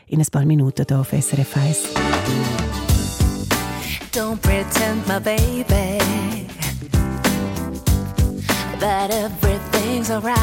in 0.08 0.20
ein 0.20 0.26
paar 0.30 0.44
Minuten 0.44 0.86
hier 0.86 1.00
auf 1.00 1.12
SRF 1.12 1.56
1. 1.56 1.80
Don't 4.12 4.42
pretend, 4.42 5.08
my 5.08 5.18
baby, 5.18 5.98
that 8.82 9.10
everything's 9.12 10.12
alright. 10.12 10.36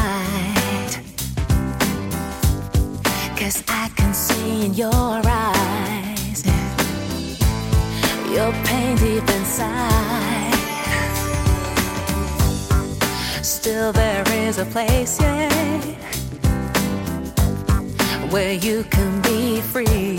Cause 3.37 3.63
I 3.67 3.89
can 3.95 4.11
see 4.15 4.65
in 4.65 4.73
your 4.73 5.21
eyes. 5.23 5.92
your 8.33 8.51
pain 8.65 8.97
deep 8.97 9.29
inside. 9.29 10.53
Still, 13.43 13.93
there 13.93 14.23
is 14.29 14.57
a 14.57 14.65
place, 14.65 15.21
yeah, 15.21 15.79
where 18.31 18.53
you 18.53 18.83
can 18.85 19.21
be 19.21 19.61
free. 19.61 20.17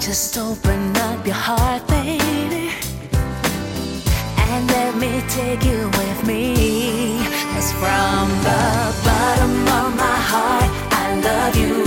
Just 0.00 0.36
open 0.38 0.96
up 0.96 1.24
your 1.24 1.40
heart, 1.48 1.86
baby, 1.86 2.72
and 4.48 4.66
let 4.68 4.96
me 4.96 5.22
take 5.28 5.64
you 5.64 5.88
with 6.00 6.26
me. 6.26 7.20
Cause 7.54 7.72
from 7.80 8.28
the 8.48 8.64
bottom 9.06 9.54
of 9.78 9.88
my 10.04 10.18
heart, 10.32 10.70
I 10.90 11.20
love 11.22 11.56
you. 11.56 11.85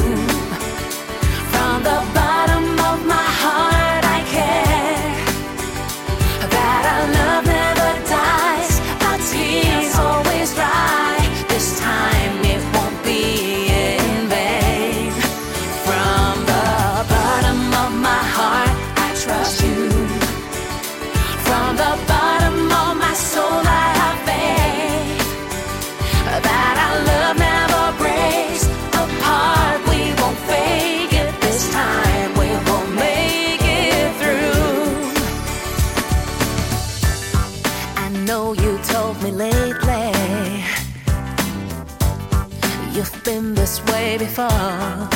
fall. 44.30 45.10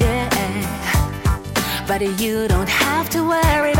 Yeah. 0.00 0.28
But 1.86 2.00
you 2.20 2.48
don't 2.48 2.68
have 2.68 3.10
to 3.10 3.20
worry. 3.22 3.73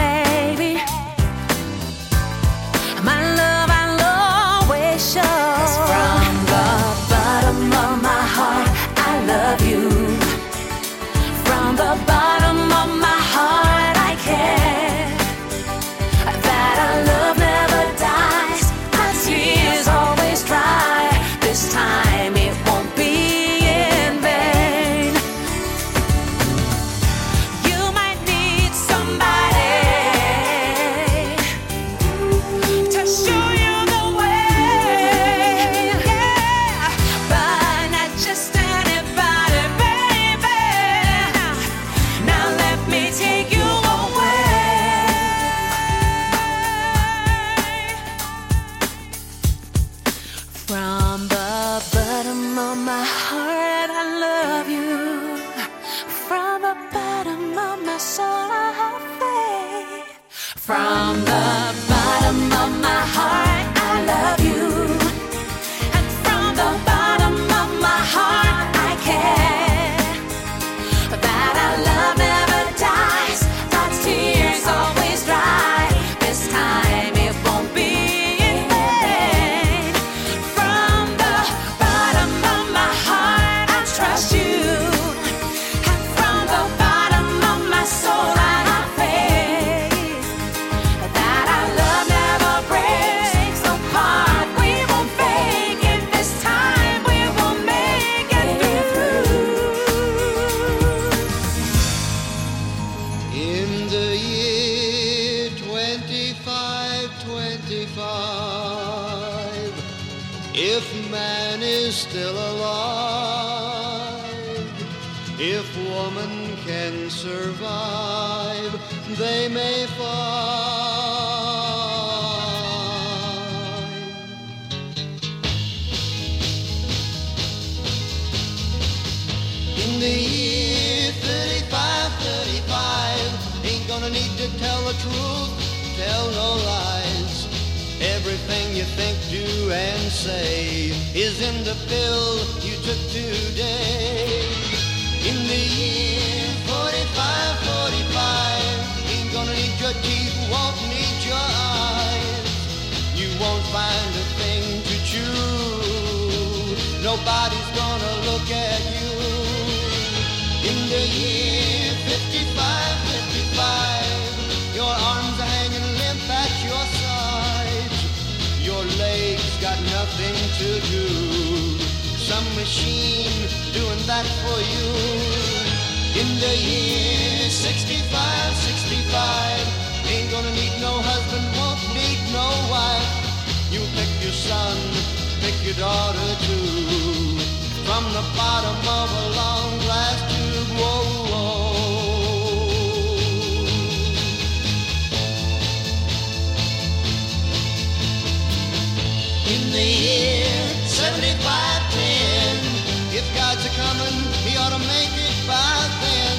Coming, 203.76 204.16
he 204.46 204.56
ought 204.56 204.70
to 204.70 204.78
make 204.78 205.10
it 205.14 205.46
by 205.46 205.88
then. 206.02 206.38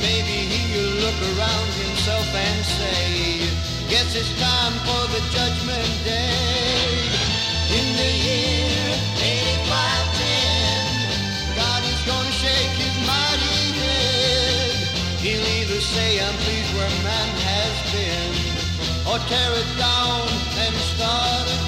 Maybe 0.00 0.46
he'll 0.50 0.94
look 1.02 1.18
around 1.34 1.70
himself 1.84 2.26
and 2.34 2.64
say, 2.64 3.48
Guess 3.90 4.14
it's 4.14 4.30
time 4.38 4.72
for 4.86 5.02
the 5.14 5.20
judgment 5.34 5.90
day. 6.04 7.10
In 7.78 7.86
the 7.98 8.10
year 8.28 8.94
8510, 9.18 11.58
God 11.58 11.82
is 11.82 12.00
gonna 12.06 12.30
shake 12.42 12.74
his 12.78 12.96
mighty 13.06 13.62
head. 13.80 14.70
He'll 15.24 15.46
either 15.58 15.80
say, 15.80 16.20
I'm 16.22 16.36
pleased 16.44 16.70
where 16.76 16.94
man 17.02 17.28
has 17.50 17.74
been, 17.94 18.32
or 19.10 19.18
tear 19.26 19.50
it 19.62 19.70
down 19.78 20.22
and 20.62 20.74
start 20.94 21.46
again. 21.48 21.63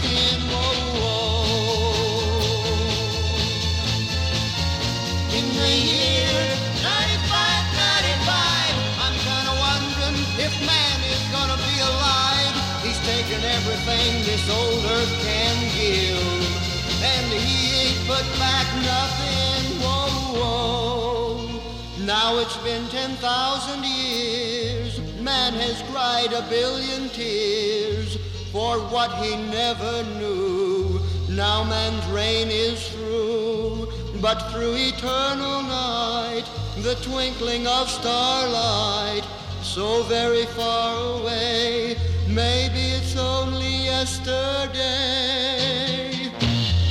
This 14.36 14.50
old 14.50 14.84
earth 14.84 15.22
can 15.22 15.56
give, 15.74 17.02
and 17.02 17.32
he 17.32 17.88
ain't 17.88 18.06
put 18.06 18.26
back 18.38 18.66
nothing. 18.84 19.80
Whoa, 19.80 20.38
whoa. 20.38 22.04
Now 22.04 22.36
it's 22.36 22.56
been 22.58 22.86
10,000 22.88 23.84
years. 23.84 25.00
Man 25.22 25.54
has 25.54 25.80
cried 25.90 26.34
a 26.34 26.46
billion 26.50 27.08
tears 27.10 28.18
for 28.52 28.78
what 28.92 29.10
he 29.24 29.36
never 29.36 30.04
knew. 30.18 31.00
Now 31.30 31.64
man's 31.64 32.06
reign 32.08 32.48
is 32.50 32.88
through, 32.90 33.88
but 34.20 34.38
through 34.52 34.74
eternal 34.76 35.62
night, 35.62 36.44
the 36.80 36.94
twinkling 36.96 37.66
of 37.66 37.88
starlight, 37.88 39.24
so 39.62 40.02
very 40.02 40.44
far 40.44 41.20
away, 41.20 41.96
maybe 42.28 42.82
it's 42.98 43.16
only 43.16 43.55
yesterday. 43.98 45.58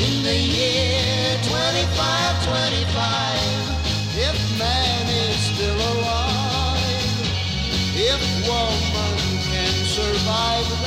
In 0.05 0.15
the 0.23 0.37
year 0.57 1.37
2525, 1.45 4.27
if 4.27 4.37
man 4.57 5.05
is 5.07 5.37
still 5.53 5.79
alive, 5.93 7.13
if 8.11 8.21
woman 8.49 9.17
can 9.51 9.73
survive, 9.85 10.84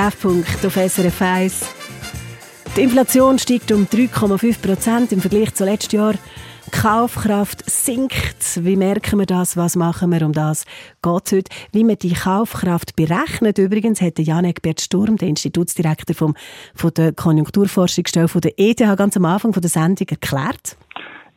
Treffpunkt 0.00 0.64
auf 0.64 0.76
SRF 0.76 1.20
1. 1.20 1.60
Die 2.74 2.80
Inflation 2.80 3.38
steigt 3.38 3.70
um 3.70 3.84
3,5 3.84 4.62
Prozent 4.62 5.12
im 5.12 5.20
Vergleich 5.20 5.52
zu 5.52 5.66
letztes 5.66 5.92
Jahr. 5.92 6.14
Die 6.66 6.70
Kaufkraft 6.70 7.68
sinkt. 7.68 8.64
Wie 8.64 8.76
merken 8.76 9.18
wir 9.18 9.26
das? 9.26 9.58
Was 9.58 9.76
machen 9.76 10.10
wir? 10.10 10.24
Um 10.24 10.32
das 10.32 10.64
geht 11.02 11.32
heute. 11.32 11.50
Wie 11.72 11.84
man 11.84 11.98
die 11.98 12.14
Kaufkraft 12.14 12.96
berechnet. 12.96 13.58
Übrigens 13.58 14.00
hat 14.00 14.18
Janek 14.18 14.62
Bert 14.62 14.80
Sturm, 14.80 15.18
der 15.18 15.28
Institutsdirektor 15.28 16.16
vom, 16.16 16.34
von 16.74 16.94
der 16.94 17.12
Konjunkturforschungsstelle 17.12 18.28
von 18.28 18.40
der 18.40 18.58
ETH, 18.58 18.78
ganz 18.96 19.18
am 19.18 19.26
Anfang 19.26 19.52
von 19.52 19.60
der 19.60 19.70
Sendung 19.70 20.08
erklärt. 20.08 20.78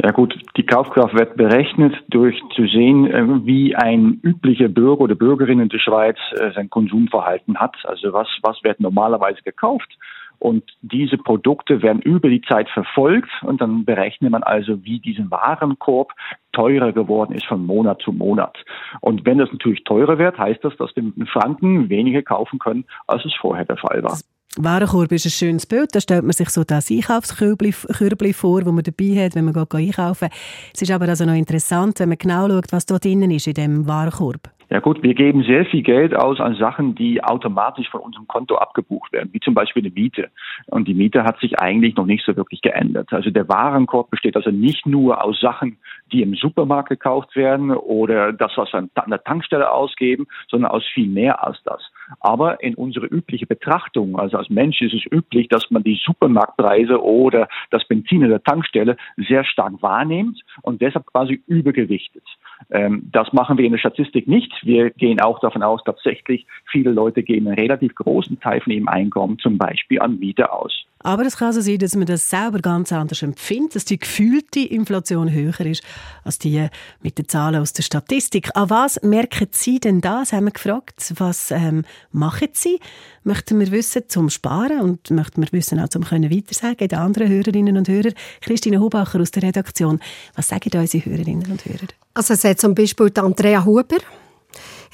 Ja 0.01 0.11
gut, 0.11 0.37
die 0.57 0.65
Kaufkraft 0.65 1.13
wird 1.13 1.37
berechnet 1.37 1.93
durch 2.09 2.41
zu 2.55 2.65
sehen, 2.67 3.07
äh, 3.07 3.45
wie 3.45 3.75
ein 3.75 4.19
üblicher 4.23 4.67
Bürger 4.67 5.01
oder 5.01 5.15
Bürgerin 5.15 5.59
in 5.59 5.69
der 5.69 5.79
Schweiz 5.79 6.17
äh, 6.33 6.51
sein 6.53 6.69
Konsumverhalten 6.69 7.57
hat. 7.57 7.75
Also 7.83 8.13
was, 8.13 8.27
was 8.41 8.63
wird 8.63 8.79
normalerweise 8.79 9.41
gekauft? 9.43 9.97
Und 10.39 10.63
diese 10.81 11.17
Produkte 11.17 11.81
werden 11.81 12.01
über 12.01 12.27
die 12.27 12.41
Zeit 12.41 12.69
verfolgt 12.69 13.29
und 13.43 13.61
dann 13.61 13.85
berechnet 13.85 14.29
man 14.29 14.43
also, 14.43 14.83
wie 14.83 14.99
diesen 14.99 15.31
Warenkorb 15.31 16.11
teurer 16.51 16.91
geworden 16.91 17.33
ist 17.33 17.45
von 17.45 17.65
Monat 17.65 18.01
zu 18.01 18.11
Monat. 18.11 18.57
Und 18.99 19.25
wenn 19.25 19.37
das 19.37 19.49
natürlich 19.53 19.85
teurer 19.85 20.17
wird, 20.17 20.37
heißt 20.37 20.61
das, 20.63 20.75
dass 20.75 20.93
wir 20.97 21.03
mit 21.03 21.15
einem 21.15 21.27
Franken 21.27 21.87
weniger 21.87 22.23
kaufen 22.23 22.59
können, 22.59 22.83
als 23.07 23.23
es 23.23 23.33
vorher 23.39 23.63
der 23.63 23.77
Fall 23.77 24.03
war. 24.03 24.17
Warenkorb 24.59 25.11
ist 25.11 25.25
ein 25.25 25.31
schönes 25.31 25.65
Bild. 25.65 25.95
Da 25.95 25.99
stellt 25.99 26.23
man 26.23 26.31
sich 26.31 26.49
so 26.49 26.63
das 26.63 26.91
Einkaufskörbli 26.91 27.71
Körbli 27.71 28.33
vor, 28.33 28.61
das 28.61 28.71
man 28.71 28.83
dabei 28.83 29.25
hat, 29.25 29.35
wenn 29.35 29.45
man 29.45 29.53
geht 29.53 29.73
einkaufen 29.73 30.29
Es 30.73 30.81
ist 30.81 30.91
aber 30.91 31.07
also 31.07 31.25
noch 31.25 31.33
interessant, 31.33 31.99
wenn 31.99 32.09
man 32.09 32.19
genau 32.19 32.47
schaut, 32.47 32.71
was 32.71 32.85
dort 32.85 33.03
drinnen 33.03 33.31
ist 33.31 33.47
in 33.47 33.55
dem 33.55 33.87
Warenkorb. 33.87 34.51
Ja 34.69 34.79
gut, 34.79 35.01
wir 35.03 35.13
geben 35.13 35.43
sehr 35.43 35.65
viel 35.65 35.81
Geld 35.81 36.15
aus 36.15 36.39
an 36.39 36.55
Sachen, 36.55 36.95
die 36.95 37.23
automatisch 37.23 37.89
von 37.89 38.01
unserem 38.01 38.27
Konto 38.27 38.55
abgebucht 38.55 39.11
werden, 39.11 39.29
wie 39.31 39.39
zum 39.39 39.53
Beispiel 39.53 39.83
eine 39.83 39.91
Miete. 39.91 40.29
Und 40.67 40.87
die 40.87 40.93
Miete 40.93 41.23
hat 41.23 41.39
sich 41.39 41.59
eigentlich 41.59 41.95
noch 41.95 42.05
nicht 42.05 42.25
so 42.25 42.35
wirklich 42.35 42.61
geändert. 42.61 43.11
Also 43.11 43.29
der 43.29 43.49
Warenkorb 43.49 44.09
besteht 44.09 44.35
also 44.35 44.51
nicht 44.51 44.85
nur 44.85 45.23
aus 45.23 45.39
Sachen, 45.39 45.77
die 46.11 46.21
im 46.21 46.35
Supermarkt 46.35 46.89
gekauft 46.89 47.35
werden 47.35 47.71
oder 47.71 48.33
das, 48.33 48.51
was 48.55 48.71
wir 48.71 48.87
an 48.95 49.09
der 49.09 49.23
Tankstelle 49.23 49.71
ausgeben, 49.71 50.27
sondern 50.47 50.71
aus 50.71 50.83
viel 50.93 51.07
mehr 51.07 51.43
als 51.43 51.61
das. 51.65 51.81
Aber 52.19 52.61
in 52.63 52.75
unsere 52.75 53.05
übliche 53.05 53.45
Betrachtung, 53.45 54.17
also 54.19 54.37
als 54.37 54.49
Mensch 54.49 54.81
ist 54.81 54.93
es 54.93 55.11
üblich, 55.11 55.47
dass 55.47 55.69
man 55.71 55.83
die 55.83 55.99
Supermarktpreise 56.03 57.01
oder 57.01 57.47
das 57.71 57.85
Benzin 57.85 58.21
in 58.21 58.29
der 58.29 58.43
Tankstelle 58.43 58.97
sehr 59.17 59.43
stark 59.43 59.81
wahrnimmt 59.81 60.41
und 60.61 60.81
deshalb 60.81 61.05
quasi 61.07 61.41
übergewichtet. 61.47 62.23
Ähm, 62.69 63.09
das 63.11 63.33
machen 63.33 63.57
wir 63.57 63.65
in 63.65 63.71
der 63.71 63.79
Statistik 63.79 64.27
nicht. 64.27 64.51
Wir 64.63 64.89
gehen 64.91 65.19
auch 65.19 65.39
davon 65.39 65.63
aus, 65.63 65.81
tatsächlich 65.83 66.45
viele 66.71 66.91
Leute 66.91 67.23
geben 67.23 67.47
einen 67.47 67.59
relativ 67.59 67.95
großen 67.95 68.39
Teil 68.39 68.61
von 68.61 68.71
ihrem 68.71 68.87
Einkommen 68.87 69.39
zum 69.39 69.57
Beispiel 69.57 69.99
an 69.99 70.19
Miete 70.19 70.51
aus. 70.51 70.85
Aber 71.05 71.25
es 71.25 71.35
kann 71.37 71.51
so 71.51 71.59
sein, 71.59 71.79
dass 71.79 71.97
man 71.97 72.05
das 72.05 72.29
selber 72.29 72.59
ganz 72.59 72.93
anders 72.93 73.21
empfindet, 73.21 73.75
dass 73.75 73.83
die 73.83 73.99
gefühlte 73.99 74.61
Inflation 74.61 75.31
höher 75.31 75.59
ist 75.59 75.83
als 76.23 76.39
die 76.39 76.67
mit 77.01 77.17
den 77.17 77.27
Zahlen 77.27 77.61
aus 77.61 77.73
der 77.73 77.83
Statistik. 77.83 78.55
An 78.55 78.69
was 78.69 79.01
merken 79.03 79.49
Sie 79.51 79.81
denn 79.81 79.99
das? 79.99 80.31
Haben 80.31 80.45
wir 80.45 80.51
gefragt. 80.51 81.13
Was 81.17 81.51
ähm, 81.51 81.83
machen 82.13 82.47
Sie? 82.53 82.79
Möchten 83.25 83.59
wir 83.59 83.71
wissen 83.71 84.03
zum 84.07 84.29
Sparen 84.29 84.79
und 84.79 85.11
möchten 85.11 85.41
wir 85.41 85.51
wissen 85.51 85.79
auch 85.79 85.89
zum 85.89 86.03
können 86.03 86.31
weitersagen 86.31 86.87
den 86.87 86.99
anderen 86.99 87.27
Hörerinnen 87.27 87.77
und 87.77 87.89
Hörern. 87.89 88.13
Christine 88.41 88.79
Hubacher 88.79 89.19
aus 89.19 89.31
der 89.31 89.43
Redaktion. 89.43 89.99
Was 90.35 90.42
sagen 90.43 90.69
unsere 90.75 91.05
Hörerinnen 91.05 91.51
und 91.51 91.65
Hörer? 91.65 91.87
Also 92.13 92.33
es 92.33 92.43
hat 92.43 92.59
zum 92.59 92.75
Beispiel 92.75 93.09
die 93.09 93.21
Andrea 93.21 93.65
Huber 93.65 93.97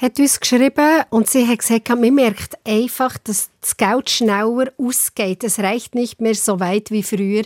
hat 0.00 0.18
uns 0.18 0.40
geschrieben 0.40 1.02
und 1.10 1.28
sie 1.28 1.46
hat 1.46 1.58
gesagt, 1.58 1.88
man 1.90 2.14
merkt 2.14 2.56
einfach, 2.64 3.18
dass 3.18 3.50
das 3.60 3.76
Geld 3.76 4.08
schneller 4.08 4.72
ausgeht. 4.78 5.44
Es 5.44 5.58
reicht 5.58 5.94
nicht 5.94 6.20
mehr 6.22 6.34
so 6.34 6.58
weit 6.58 6.90
wie 6.90 7.02
früher 7.02 7.42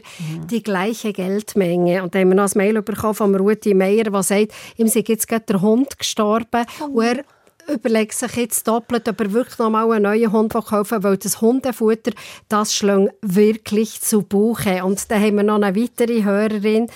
die 0.51 0.63
gleiche 0.63 1.13
Geldmenge. 1.13 2.05
Und 2.05 2.15
dann 2.15 2.23
haben 2.23 2.29
wir 2.29 2.37
noch 2.37 2.55
ein 2.55 2.59
Mail 2.59 2.81
bekommen 2.83 3.15
von 3.15 3.35
Ruti 3.35 3.75
Meier, 3.75 4.05
der 4.05 4.23
sagt, 4.23 4.53
ihm 4.77 4.87
sei 4.87 5.03
jetzt 5.07 5.27
gerade 5.27 5.45
der 5.47 5.63
Hund 5.63 5.99
gestorben 5.99 6.65
und 6.93 7.05
er 7.05 7.25
überlegt 7.73 8.15
sich 8.15 8.37
jetzt 8.37 8.67
doppelt, 8.69 9.09
ob 9.09 9.21
er 9.21 9.33
wirklich 9.33 9.59
noch 9.59 9.71
mal 9.71 9.91
einen 9.91 10.03
neuen 10.03 10.33
Hund 10.33 10.53
kaufen 10.53 11.03
will, 11.03 11.11
weil 11.11 11.17
das 11.17 11.41
Hundefutter, 11.41 12.13
das 12.49 12.75
schlägt 12.75 13.15
wirklich 13.23 14.01
zu 14.01 14.23
Buche. 14.23 14.85
Und 14.85 15.11
dann 15.11 15.23
haben 15.23 15.37
wir 15.37 15.43
noch 15.43 15.61
eine 15.61 15.75
weitere 15.75 16.25
Hörerin, 16.25 16.89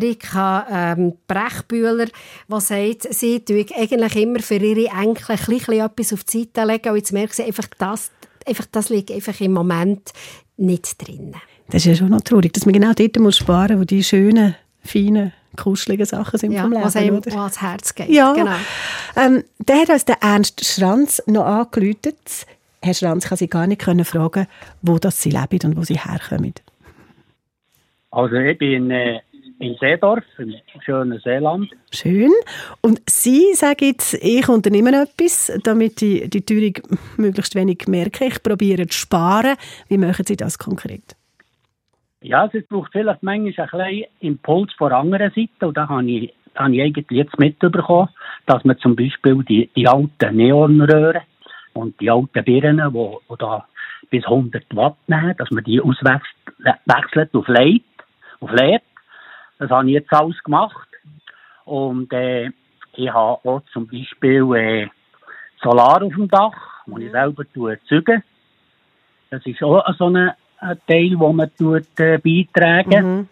Erika 0.00 0.66
ähm, 0.70 1.14
Brechbühler, 1.26 2.06
die 2.06 2.60
sagt, 2.60 3.12
sie 3.14 3.40
tut 3.40 3.76
eigentlich 3.76 4.16
immer 4.16 4.40
für 4.40 4.56
ihre 4.56 4.90
Enkel 4.90 5.36
ein 5.36 5.44
bisschen 5.46 5.80
etwas 5.80 6.12
auf 6.12 6.24
die 6.24 6.38
Seite 6.38 6.64
legen 6.64 6.90
und 6.90 6.96
jetzt 6.96 7.12
merkt 7.12 7.34
sie 7.34 7.44
einfach, 7.44 7.66
das, 7.78 8.10
einfach, 8.46 8.66
das 8.70 8.88
liegt 8.88 9.10
einfach 9.10 9.40
im 9.40 9.52
Moment 9.52 10.12
nicht 10.56 11.06
drin. 11.06 11.34
Das 11.68 11.82
ist 11.82 11.86
ja 11.86 11.94
schon 11.96 12.10
noch 12.10 12.22
traurig, 12.22 12.52
dass 12.52 12.66
man 12.66 12.72
genau 12.72 12.92
dort 12.92 13.18
muss 13.18 13.36
sparen 13.36 13.76
muss, 13.76 13.82
wo 13.82 13.84
die 13.84 14.04
schönen, 14.04 14.54
feinen 14.82 15.32
kuschelige 15.56 16.06
Sachen 16.06 16.38
sind 16.38 16.52
Ja, 16.52 16.62
vom 16.62 16.72
Leben. 16.72 16.84
was 16.84 16.96
einem 16.96 17.16
oder? 17.18 17.36
ans 17.36 17.60
Herz 17.60 17.94
geht. 17.94 18.08
Ja. 18.08 18.32
Genau. 18.32 18.54
Ähm, 19.16 19.44
der 19.58 19.80
hat 19.82 19.88
uns 19.90 20.04
der 20.04 20.18
Ernst 20.22 20.64
Schranz 20.64 21.22
noch 21.26 21.44
angerufen. 21.44 22.14
Herr 22.82 22.94
Schranz 22.94 23.28
kann 23.28 23.36
Sie 23.38 23.48
gar 23.48 23.66
nicht 23.66 23.80
können 23.82 24.04
fragen, 24.04 24.46
wo 24.82 24.98
das 24.98 25.20
Sie 25.20 25.30
leben 25.30 25.58
und 25.64 25.76
wo 25.76 25.82
Sie 25.82 25.98
herkommen. 25.98 26.54
Also 28.10 28.36
ich 28.36 28.58
bin 28.58 28.90
äh, 28.90 29.20
in 29.60 29.76
Seedorf, 29.78 30.24
im 30.38 30.54
schönen 30.84 31.20
Seeland. 31.22 31.68
Schön. 31.92 32.32
Und 32.80 33.02
Sie 33.08 33.52
sagen 33.54 33.84
jetzt, 33.84 34.14
ich 34.14 34.48
unternehme 34.48 35.02
etwas, 35.02 35.52
damit 35.62 36.00
ich 36.02 36.28
die 36.30 36.40
Teuerung 36.40 36.74
möglichst 37.18 37.54
wenig 37.54 37.86
merke. 37.86 38.24
Ich 38.24 38.42
probiere 38.42 38.86
zu 38.88 38.98
sparen. 38.98 39.56
Wie 39.88 39.98
machen 39.98 40.24
Sie 40.26 40.36
das 40.36 40.58
konkret? 40.58 41.14
Ja, 42.22 42.50
es 42.52 42.66
braucht 42.66 42.92
vielleicht 42.92 43.22
manchmal 43.22 43.68
ein 43.70 43.70
bisschen 43.70 44.10
Impuls 44.20 44.72
von 44.74 44.90
der 44.90 44.98
anderen 44.98 45.30
Seite 45.30 45.68
und 45.68 45.76
da 45.76 45.88
habe 45.88 46.10
ich, 46.10 46.34
da 46.52 46.64
habe 46.64 46.74
ich 46.74 46.82
eigentlich 46.82 47.06
jetzt 47.10 47.38
mitbekommen, 47.38 48.10
dass 48.44 48.62
man 48.64 48.78
zum 48.78 48.94
Beispiel 48.94 49.42
die, 49.44 49.70
die 49.74 49.88
alten 49.88 50.36
Neonröhren 50.36 51.22
und 51.72 51.98
die 51.98 52.10
alten 52.10 52.44
Birnen, 52.44 52.92
die, 52.92 53.16
die 53.30 53.38
da 53.38 53.66
bis 54.10 54.24
100 54.24 54.64
Watt 54.76 54.96
nehmen, 55.06 55.34
dass 55.38 55.50
man 55.50 55.64
die 55.64 55.80
auswechselt 55.80 57.34
auf 57.34 57.48
LED, 57.48 57.84
auf 58.40 58.52
LED. 58.52 58.82
Das 59.58 59.70
habe 59.70 59.88
ich 59.88 59.94
jetzt 59.94 60.12
alles 60.12 60.42
gemacht. 60.42 60.88
Und 61.64 62.12
äh, 62.12 62.50
ich 62.96 63.08
habe 63.08 63.48
auch 63.48 63.62
zum 63.72 63.86
Beispiel 63.86 64.44
äh, 64.56 64.88
Solar 65.62 66.02
auf 66.02 66.12
dem 66.12 66.28
Dach, 66.28 66.84
wo 66.84 66.98
ich 66.98 67.10
selber 67.10 67.44
züge. 67.88 68.22
Das 69.30 69.46
ist 69.46 69.62
auch 69.62 69.82
so 69.96 70.06
ein, 70.06 70.16
ein 70.16 70.34
Teil, 70.86 71.12
wo 71.16 71.32
man 71.32 71.50
tut, 71.56 71.98
äh, 71.98 72.18
beitragen. 72.18 73.28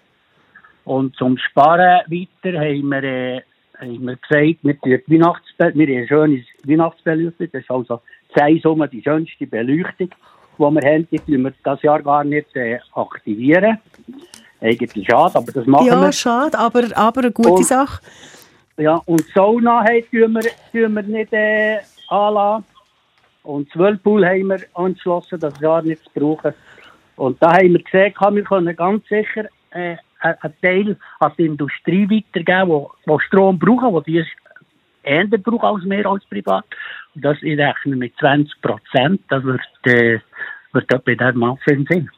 Und 0.84 1.14
zum 1.16 1.36
Sparen 1.36 2.00
weiter 2.06 2.58
haben 2.58 2.88
wir, 2.88 3.04
äh, 3.04 3.40
haben 3.78 4.06
wir 4.06 4.16
gesagt, 4.16 4.58
wir 4.62 4.80
tun 4.80 5.02
Weihnachtsbe 5.06 5.72
wir 5.74 5.86
haben 5.86 5.96
eine 5.98 6.08
schöne 6.08 6.44
Weihnachtsbeleuchtung. 6.64 7.48
Das 7.52 7.62
ist 7.62 7.70
also 7.70 8.00
zwei 8.32 8.58
Summe 8.62 8.88
die 8.88 9.02
schönste 9.02 9.46
Beleuchtung, 9.46 10.08
die 10.08 10.58
wir 10.58 10.92
haben. 10.92 11.08
Die 11.10 11.18
tun 11.18 11.42
wir 11.42 11.52
das 11.62 11.82
Jahr 11.82 12.02
gar 12.02 12.24
nicht 12.24 12.54
äh, 12.56 12.78
aktivieren. 12.94 13.78
Eigentlich 14.60 15.06
schade, 15.06 15.36
aber 15.36 15.52
das 15.52 15.66
machen 15.66 15.86
ja, 15.86 16.00
wir. 16.00 16.12
schade, 16.12 16.58
aber, 16.58 16.84
aber 16.96 17.20
eine 17.20 17.30
gute 17.32 17.50
Und- 17.50 17.66
Sache. 17.66 18.00
Ja, 18.78 19.02
und 19.06 19.24
Sauna 19.34 19.80
haben, 19.80 20.04
tun 20.10 20.32
wir, 20.34 20.42
tun 20.72 20.94
wir 20.94 21.02
nicht 21.02 21.32
äh, 21.32 21.78
anlassen. 22.08 22.64
Und 23.42 23.74
Whirlpool 23.76 24.24
haben 24.24 24.48
wir 24.48 24.60
angeschlossen, 24.74 25.40
das 25.40 25.58
Jahr 25.60 25.82
nicht 25.82 26.02
zu 26.04 26.10
brauchen. 26.14 26.54
Und 27.18 27.42
da 27.42 27.52
haben 27.52 27.72
wir 27.72 27.82
gesehen, 27.82 28.14
wir 28.34 28.44
können 28.44 28.76
ganz 28.76 29.06
sicher 29.08 29.46
äh, 29.70 29.96
einen 30.20 30.54
Teil 30.62 30.96
an 31.18 31.32
die 31.36 31.46
Industrie 31.46 32.08
weitergeben, 32.08 32.68
wo, 32.68 32.92
wo 33.06 33.18
Strom 33.18 33.58
brauchen, 33.58 33.92
wo 33.92 34.00
die 34.00 34.24
eher 35.02 35.26
brauchen 35.26 35.60
als 35.60 35.84
mehr 35.84 36.06
als 36.06 36.24
privat. 36.26 36.64
Und 37.14 37.24
das 37.24 37.36
ich 37.42 37.58
rechne 37.58 37.96
mit 37.96 38.16
20 38.18 38.60
Prozent, 38.60 39.20
das 39.30 39.42
wird, 39.42 39.60
äh, 39.84 40.20
wird 40.72 40.92
etwa 40.92 41.10
in 41.10 41.18
diesem 41.18 41.42
Anfang 41.42 41.86
sein. 41.90 42.10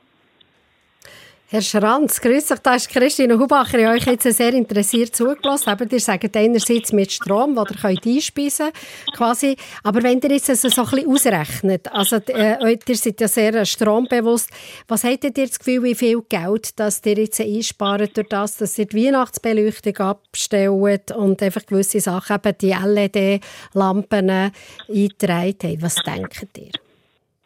Herr 1.52 1.62
Schranz, 1.62 2.20
grüß 2.20 2.52
euch, 2.52 2.60
da 2.60 2.76
ist 2.76 2.88
Christine 2.88 3.36
Hubacher. 3.36 3.76
Ich 3.80 3.88
euch 3.88 4.06
jetzt 4.06 4.22
sehr 4.22 4.54
interessiert 4.54 5.16
zugelassen. 5.16 5.72
Eben, 5.72 5.90
ihr 5.90 5.98
sagt 5.98 6.36
einerseits 6.36 6.92
mit 6.92 7.10
Strom, 7.10 7.56
den 7.56 7.64
ihr 7.68 7.76
könnt 7.76 8.06
einspeisen 8.06 8.68
quasi. 9.16 9.56
Aber 9.82 10.00
wenn 10.04 10.20
ihr 10.20 10.30
jetzt 10.30 10.48
also 10.48 10.68
so 10.68 10.82
ein 10.82 10.90
bisschen 10.90 11.10
ausrechnet, 11.10 11.92
also 11.92 12.18
äh, 12.28 12.78
ihr 12.86 12.94
seid 12.94 13.20
ja 13.20 13.26
sehr 13.26 13.64
strombewusst, 13.66 14.48
was 14.86 15.02
hättet 15.02 15.38
ihr 15.38 15.48
das 15.48 15.58
Gefühl, 15.58 15.82
wie 15.82 15.96
viel 15.96 16.22
Geld 16.28 16.78
das 16.78 17.04
ihr 17.04 17.18
jetzt 17.18 17.40
einspart 17.40 18.16
durch 18.16 18.28
das, 18.28 18.58
dass 18.58 18.78
ihr 18.78 18.86
die 18.86 19.06
Weihnachtsbeleuchtung 19.06 19.96
abstellt 19.96 21.10
und 21.10 21.42
einfach 21.42 21.66
gewisse 21.66 21.98
Sachen, 21.98 22.36
eben 22.36 22.58
die 22.60 22.76
LED-Lampen 22.80 24.52
eingetragen 24.88 25.56
habt? 25.64 25.82
Was 25.82 25.96
denkt 25.96 26.58
ihr? 26.58 26.70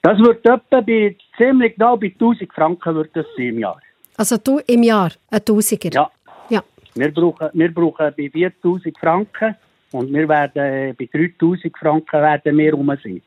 Das 0.02 0.18
wird 0.18 0.44
etwa 0.44 0.82
bei, 0.82 1.16
ziemlich 1.38 1.76
genau 1.76 1.96
bei 1.96 2.08
1000 2.08 2.52
Franken 2.52 2.96
wird 2.96 3.16
das 3.16 3.24
sein 3.34 3.46
im 3.46 3.60
Jahr. 3.60 3.80
Also 4.16 4.36
du 4.38 4.60
im 4.66 4.82
Jahr, 4.82 5.12
ein 5.30 5.44
Tausiger? 5.44 5.90
Ja. 5.92 6.10
Ja. 6.50 6.62
Wir 6.94 7.12
brauchen, 7.12 7.48
wir 7.52 7.72
brauchen 7.74 8.12
bei 8.16 8.30
4000 8.30 8.96
Franken 8.98 9.56
und 9.92 10.12
wir 10.12 10.28
werden 10.28 10.62
äh, 10.62 10.94
bei 10.98 11.08
3000 11.12 11.76
Franken 11.76 12.20
werden 12.20 12.56
wir 12.58 12.74
rum 12.74 12.86
sein. 13.02 13.20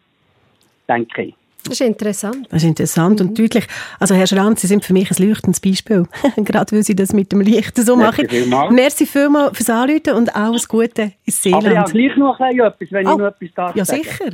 Denke 0.87 1.21
ich. 1.23 1.35
Das 1.63 1.73
ist 1.73 1.81
interessant. 1.81 2.47
Das 2.49 2.63
ist 2.63 2.69
interessant 2.69 3.19
und 3.19 3.37
deutlich. 3.37 3.67
Also 3.99 4.15
Herr 4.15 4.27
Schranz, 4.27 4.61
Sie 4.61 4.67
sind 4.67 4.85
für 4.85 4.93
mich 4.93 5.11
ein 5.11 5.27
leuchtendes 5.27 5.59
Beispiel. 5.59 6.05
Gerade 6.37 6.73
weil 6.73 6.83
Sie 6.83 6.95
das 6.95 7.11
mit 7.11 7.33
dem 7.33 7.41
Licht 7.41 7.75
so 7.75 7.97
Merci 7.97 8.21
machen. 8.21 8.29
vielmals. 8.29 8.73
Merci 8.73 9.05
vielmals 9.05 9.57
fürs 9.57 9.69
Anrufen 9.69 10.13
und 10.13 10.33
alles 10.33 10.65
Gute 10.69 11.11
ins 11.25 11.45
Aber 11.47 11.57
ich 11.69 11.77
habe 11.77 11.89
Seeland. 11.89 11.91
gleich 11.91 12.15
noch 12.17 12.39
etwas, 12.39 12.91
wenn 12.91 13.07
Oh, 13.07 13.11
ich 13.11 13.17
noch 13.17 13.27
etwas 13.27 13.49
darf 13.53 13.75
ja, 13.75 13.83
sagen. 13.83 14.03
sicher. 14.03 14.29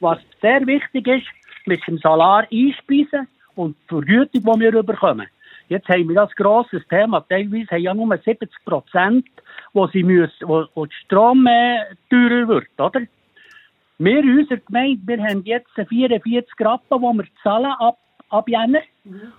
Was 0.00 0.18
sehr 0.40 0.66
wichtig 0.66 1.06
ist, 1.08 1.26
mit 1.66 1.86
dem 1.86 1.98
Salar 1.98 2.46
einspeisen 2.50 3.28
und 3.54 3.76
die 3.84 3.88
Vergütung, 3.88 4.42
die 4.54 4.60
wir 4.60 4.82
bekommen. 4.82 5.26
Jetzt 5.68 5.88
haben 5.88 6.08
wir 6.08 6.14
das 6.14 6.34
grosses 6.34 6.86
Thema. 6.88 7.20
Teilweise 7.28 7.70
haben 7.70 7.82
ja 7.82 7.94
nur 7.94 8.16
70 8.16 8.50
Prozent, 8.64 9.26
wo, 9.72 9.86
sie 9.88 10.06
wo, 10.06 10.64
wo 10.74 10.86
der 10.86 10.94
Strom 11.04 11.46
äh, 11.46 11.94
teurer 12.08 12.48
wird, 12.48 12.80
oder? 12.80 13.02
Wir 13.98 14.20
in 14.20 14.38
unserer 14.38 14.58
Gemeinde, 14.58 15.02
wir 15.06 15.22
haben 15.24 15.42
jetzt 15.44 15.70
44 15.74 16.48
Rappen, 16.60 16.98
die 16.98 17.18
wir 17.18 17.24
zahlen 17.42 17.72
ab, 17.80 17.98
ab 18.30 18.48
Jänner. 18.48 18.82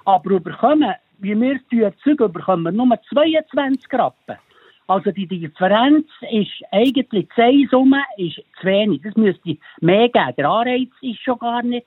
Aber 0.05 0.39
bekommen, 0.39 0.93
wie 1.19 1.39
wir 1.39 1.55
es 1.55 1.79
erzeugen, 1.79 2.31
bekommen 2.31 2.63
wir 2.63 2.71
nur 2.71 2.99
22 3.09 3.93
Rappen. 3.93 4.37
Also 4.87 5.11
die 5.11 5.27
Differenz 5.27 6.07
ist 6.31 6.51
eigentlich, 6.71 7.07
die 7.11 7.29
Zehnsumme 7.35 8.01
ist 8.17 8.41
zu 8.59 8.67
wenig. 8.67 9.01
Das 9.03 9.15
müsste 9.15 9.57
mehr 9.81 10.09
geben. 10.09 10.33
Der 10.37 10.49
Anreiz 10.49 10.89
ist 11.01 11.21
schon 11.21 11.37
gar 11.37 11.61
nicht, 11.61 11.85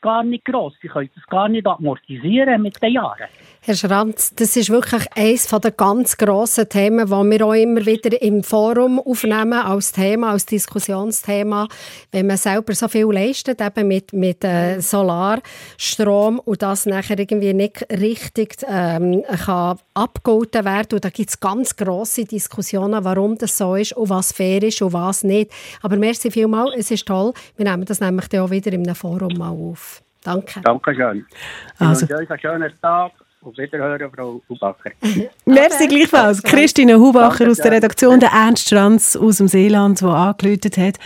gar 0.00 0.22
nicht 0.22 0.44
gross. 0.44 0.74
Sie 0.80 0.88
können 0.88 1.10
das 1.14 1.26
gar 1.26 1.48
nicht 1.48 1.66
amortisieren 1.66 2.62
mit 2.62 2.80
den 2.82 2.92
Jahren. 2.92 3.28
Herr 3.62 3.74
Schranz, 3.74 4.34
das 4.34 4.56
ist 4.56 4.70
wirklich 4.70 5.04
eines 5.14 5.46
der 5.46 5.70
ganz 5.72 6.16
grossen 6.16 6.66
Themen, 6.68 7.06
die 7.06 7.10
wir 7.12 7.46
auch 7.46 7.52
immer 7.52 7.84
wieder 7.84 8.20
im 8.22 8.42
Forum 8.42 8.98
aufnehmen 8.98 9.52
als 9.52 9.92
Thema, 9.92 10.30
als 10.30 10.46
Diskussionsthema. 10.46 11.68
Wenn 12.10 12.26
man 12.26 12.38
selber 12.38 12.74
so 12.74 12.88
viel 12.88 13.12
leistet, 13.12 13.60
eben 13.60 13.88
mit, 13.88 14.14
mit 14.14 14.44
äh, 14.44 14.80
Solarstrom 14.80 16.38
und 16.38 16.62
das 16.62 16.86
nachher 16.86 17.18
irgendwie 17.18 17.52
nicht 17.52 17.86
richtig 17.90 18.56
ähm, 18.66 19.22
kann 19.44 19.78
abgeholten 19.92 20.64
werden. 20.64 20.94
Und 20.94 21.04
da 21.04 21.10
gibt 21.10 21.28
es 21.28 21.38
ganz 21.38 21.76
grosse 21.76 22.24
Diskussionen, 22.24 23.04
warum 23.04 23.36
das 23.36 23.58
so 23.58 23.74
ist 23.74 23.92
und 23.92 24.08
was 24.08 24.32
fair 24.32 24.62
ist 24.62 24.80
und 24.80 24.94
was 24.94 25.22
nicht. 25.22 25.50
Aber 25.82 25.96
merci 25.96 26.30
vielmals, 26.30 26.74
es 26.78 26.90
ist 26.90 27.06
toll. 27.06 27.34
Wir 27.56 27.70
nehmen 27.70 27.84
das 27.84 28.00
nämlich 28.00 28.26
auch 28.38 28.50
wieder 28.50 28.72
in 28.72 28.84
einem 28.84 28.94
Forum 28.94 29.34
mal 29.36 29.50
auf. 29.50 29.89
Danke. 30.22 30.60
Dankeschön. 30.60 31.26
Ich 31.74 31.80
Also. 31.80 32.02
wünsche 32.02 32.16
euch 32.16 32.30
einen 32.30 32.40
schönen 32.40 32.80
Tag. 32.80 33.12
Auf 33.42 33.56
Wiederhören, 33.56 34.10
Frau 34.14 34.42
Hubacher. 34.50 34.90
Merci 35.46 35.88
gleichfalls. 35.88 36.42
Christine 36.42 36.98
Hubacher 36.98 37.38
Danke 37.38 37.50
aus 37.50 37.56
der. 37.56 37.72
Redaktion, 37.72 38.20
der 38.20 38.32
Ernst 38.32 38.66
Stranz 38.66 39.16
aus 39.16 39.38
dem 39.38 39.48
Seeland, 39.48 40.02
der 40.02 40.08
angeläutet 40.08 40.76
hat. 40.76 40.98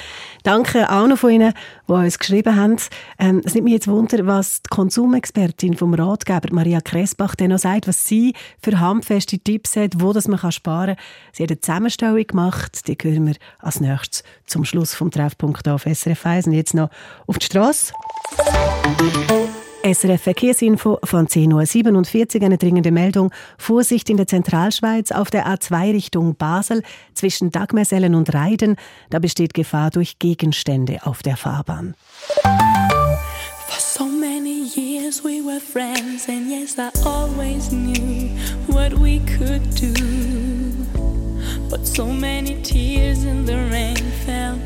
Danke 0.43 0.91
auch 0.91 1.07
noch 1.07 1.17
von 1.17 1.31
Ihnen, 1.31 1.55
die 1.87 1.93
uns 1.93 2.19
geschrieben 2.19 2.57
haben. 2.57 2.77
Ähm, 3.21 3.41
es 3.45 3.55
nimmt 3.55 3.65
mich 3.65 3.75
jetzt 3.75 3.87
Wunder, 3.87 4.27
was 4.27 4.63
die 4.63 4.69
Konsumexpertin 4.69 5.77
vom 5.77 5.95
Ratgeber 5.95 6.49
Maria 6.53 6.81
Kressbach 6.81 7.37
denn 7.37 7.51
noch 7.51 7.59
sagt, 7.59 7.87
was 7.87 8.05
sie 8.05 8.35
für 8.61 8.81
handfeste 8.81 9.39
Tipps 9.39 9.77
hat, 9.77 9.93
wo 9.99 10.13
das 10.13 10.27
man 10.27 10.41
kann 10.41 10.51
sparen 10.51 10.97
kann. 10.97 11.05
Sie 11.33 11.45
hat 11.45 11.51
eine 11.51 11.61
Zusammenstellung 11.61 12.27
gemacht, 12.27 12.89
die 12.89 12.99
hören 13.01 13.29
wir 13.29 13.37
als 13.61 13.79
nächstes 13.79 14.25
zum 14.45 14.65
Schluss 14.65 14.93
vom 14.93 15.13
Treffpunkt 15.13 15.69
auf 15.69 15.85
SRF 15.85 16.27
1. 16.27 16.47
Und 16.49 16.55
jetzt 16.55 16.75
noch 16.75 16.91
auf 17.29 17.39
die 17.39 17.47
Straße. 17.47 17.93
SRF 19.85 20.23
Verkehrsinfo 20.23 20.99
von 21.05 21.27
10.47 21.27 22.37
Uhr. 22.37 22.47
Eine 22.47 22.57
dringende 22.57 22.91
Meldung. 22.91 23.31
Vorsicht 23.59 24.09
in 24.09 24.17
der 24.17 24.27
Zentralschweiz 24.27 25.13
auf 25.13 25.31
der 25.31 25.47
A2 25.47 25.93
Richtung 25.93 26.37
Basel 26.37 26.83
zwischen 27.13 27.51
Dagmersellen 27.51 28.15
und 28.15 28.33
Reiden. 28.33 28.77
Da 29.11 29.19
besteht 29.19 29.53
Gefahr 29.53 29.91
durch 29.91 30.19
Gegenstände 30.19 31.01
auf 31.05 31.23
der 31.23 31.37
Fahrbahn. 31.37 31.95
For 33.67 33.79
so 33.79 34.07
many 34.07 34.65
years 34.75 35.23
we 35.23 35.43
were 35.45 35.61
friends, 35.61 36.29
and 36.29 36.49
yes, 36.49 36.79
I 36.79 36.91
always 37.07 37.69
knew 37.69 38.31
what 38.69 38.95
we 38.95 39.21
could 39.37 39.63
do. 39.79 39.93
But 41.69 41.87
so 41.87 42.07
many 42.07 42.55
tears 42.63 43.25
in 43.25 43.45
the 43.45 43.57
rain 43.71 43.97
fell 44.25 44.57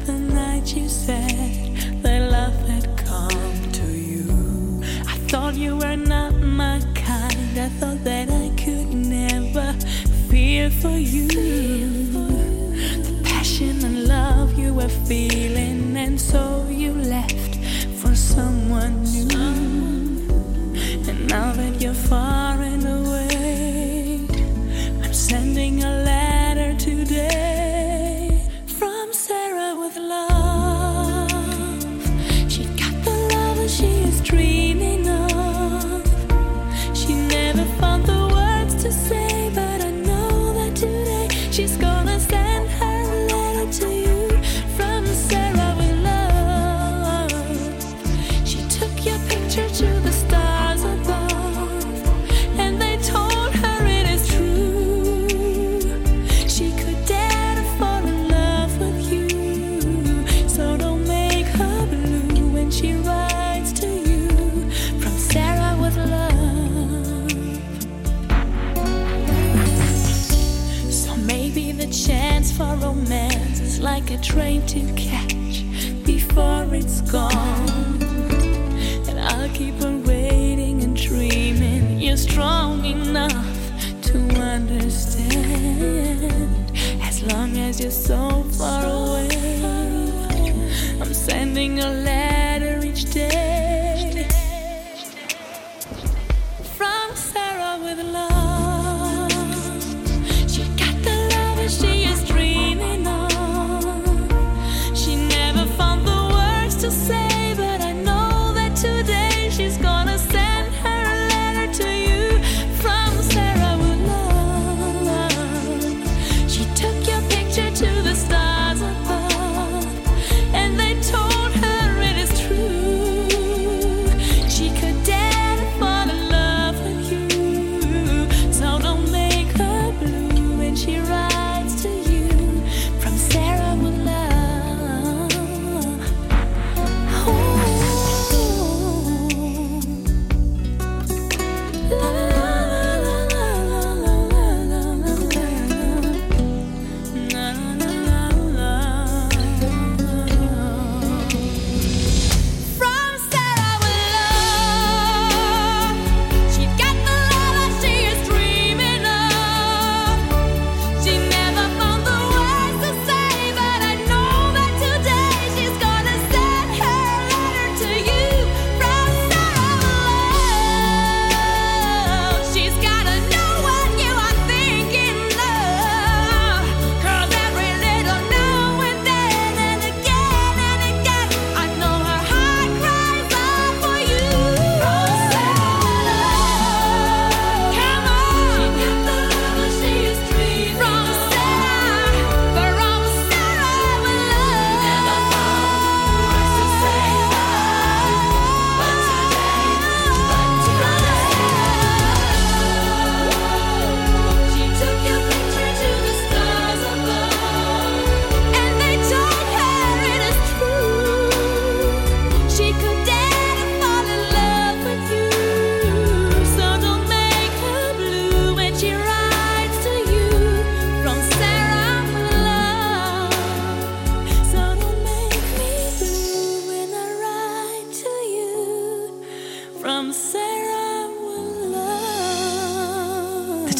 thought 5.28 5.54
you 5.54 5.76
were 5.76 5.96
not 5.96 6.32
my 6.36 6.80
kind, 6.94 7.58
I 7.58 7.68
thought 7.78 8.02
that 8.04 8.30
I 8.30 8.48
could 8.56 8.94
never 8.94 9.74
feel 10.30 10.70
for 10.70 10.96
you. 10.96 11.28
The 11.28 13.20
passion 13.22 13.84
and 13.84 14.04
love 14.08 14.58
you 14.58 14.72
were 14.72 14.88
feeling, 14.88 15.94
and 15.98 16.18
so 16.18 16.57
train 74.38 74.64
to 74.66 74.80
catch 74.94 75.64
before 76.04 76.64
it's 76.72 77.00
gone. 77.00 77.98
And 79.08 79.18
I'll 79.18 79.48
keep 79.48 79.82
on 79.82 80.04
waiting 80.04 80.84
and 80.84 80.96
dreaming 80.96 81.98
you're 81.98 82.16
strong 82.16 82.84
enough 82.84 83.50
to 84.08 84.18
understand. 84.54 85.42
As 87.02 87.20
long 87.32 87.56
as 87.58 87.80
you're 87.80 87.90
so 87.90 88.44
far 88.58 88.84
away, 88.84 89.28
I'm 91.00 91.12
sending 91.12 91.80
a 91.80 91.90
letter 91.90 92.27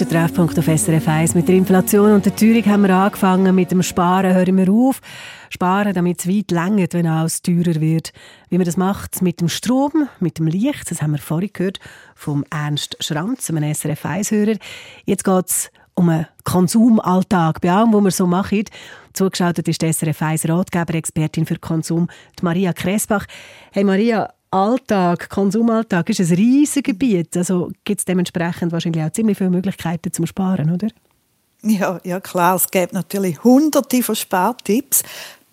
ist 0.00 0.12
der 0.12 0.20
Treffpunkt 0.20 0.56
auf 0.56 0.66
SRF 0.66 1.08
1. 1.08 1.34
Mit 1.34 1.48
der 1.48 1.56
Inflation 1.56 2.12
und 2.12 2.24
der 2.24 2.36
Teuerung 2.36 2.64
haben 2.66 2.82
wir 2.82 2.94
angefangen. 2.94 3.52
Mit 3.52 3.72
dem 3.72 3.82
Sparen 3.82 4.32
hören 4.32 4.56
wir 4.56 4.72
auf. 4.72 5.00
Sparen, 5.50 5.92
damit 5.92 6.20
es 6.20 6.28
weit 6.28 6.52
länger, 6.52 6.86
wenn 6.92 7.06
alles 7.08 7.42
teurer 7.42 7.80
wird. 7.80 8.12
Wie 8.48 8.58
man 8.58 8.64
das 8.64 8.76
macht 8.76 9.22
mit 9.22 9.40
dem 9.40 9.48
Strom, 9.48 10.08
mit 10.20 10.38
dem 10.38 10.46
Licht, 10.46 10.88
das 10.88 11.02
haben 11.02 11.12
wir 11.12 11.18
vorhin 11.18 11.50
gehört 11.52 11.80
vom 12.14 12.44
Ernst 12.48 12.96
Schranz, 13.00 13.50
einem 13.50 13.74
SRF 13.74 14.04
1-Hörer. 14.04 14.58
Jetzt 15.04 15.24
geht 15.24 15.48
es 15.48 15.70
um 15.94 16.10
einen 16.10 16.28
Konsumalltag, 16.44 17.60
bei 17.60 17.72
allem, 17.72 17.92
was 17.92 18.04
wir 18.04 18.10
so 18.12 18.26
machen. 18.28 18.64
Zugeschaltet 19.14 19.66
ist 19.66 19.82
die 19.82 19.92
SRF 19.92 20.22
1 20.22 20.48
Ratgeber-Expertin 20.48 21.44
für 21.44 21.58
Konsum, 21.58 22.08
Maria 22.40 22.72
Kressbach. 22.72 23.26
Hey 23.72 23.82
Maria, 23.82 24.32
Alltag, 24.50 25.28
Konsumalltag 25.28 26.08
ist 26.10 26.20
ein 26.20 26.36
riesiges 26.36 26.82
Gebiet. 26.82 27.36
Also 27.36 27.70
gibt 27.84 28.00
es 28.00 28.04
dementsprechend 28.04 28.72
wahrscheinlich 28.72 29.04
auch 29.04 29.12
ziemlich 29.12 29.36
viele 29.36 29.50
Möglichkeiten 29.50 30.12
zum 30.12 30.26
Sparen, 30.26 30.72
oder? 30.72 30.88
Ja, 31.62 32.00
ja 32.04 32.20
klar, 32.20 32.56
es 32.56 32.70
gibt 32.70 32.92
natürlich 32.92 33.42
hunderte 33.44 34.02
von 34.02 34.14
Spartipps. 34.14 35.02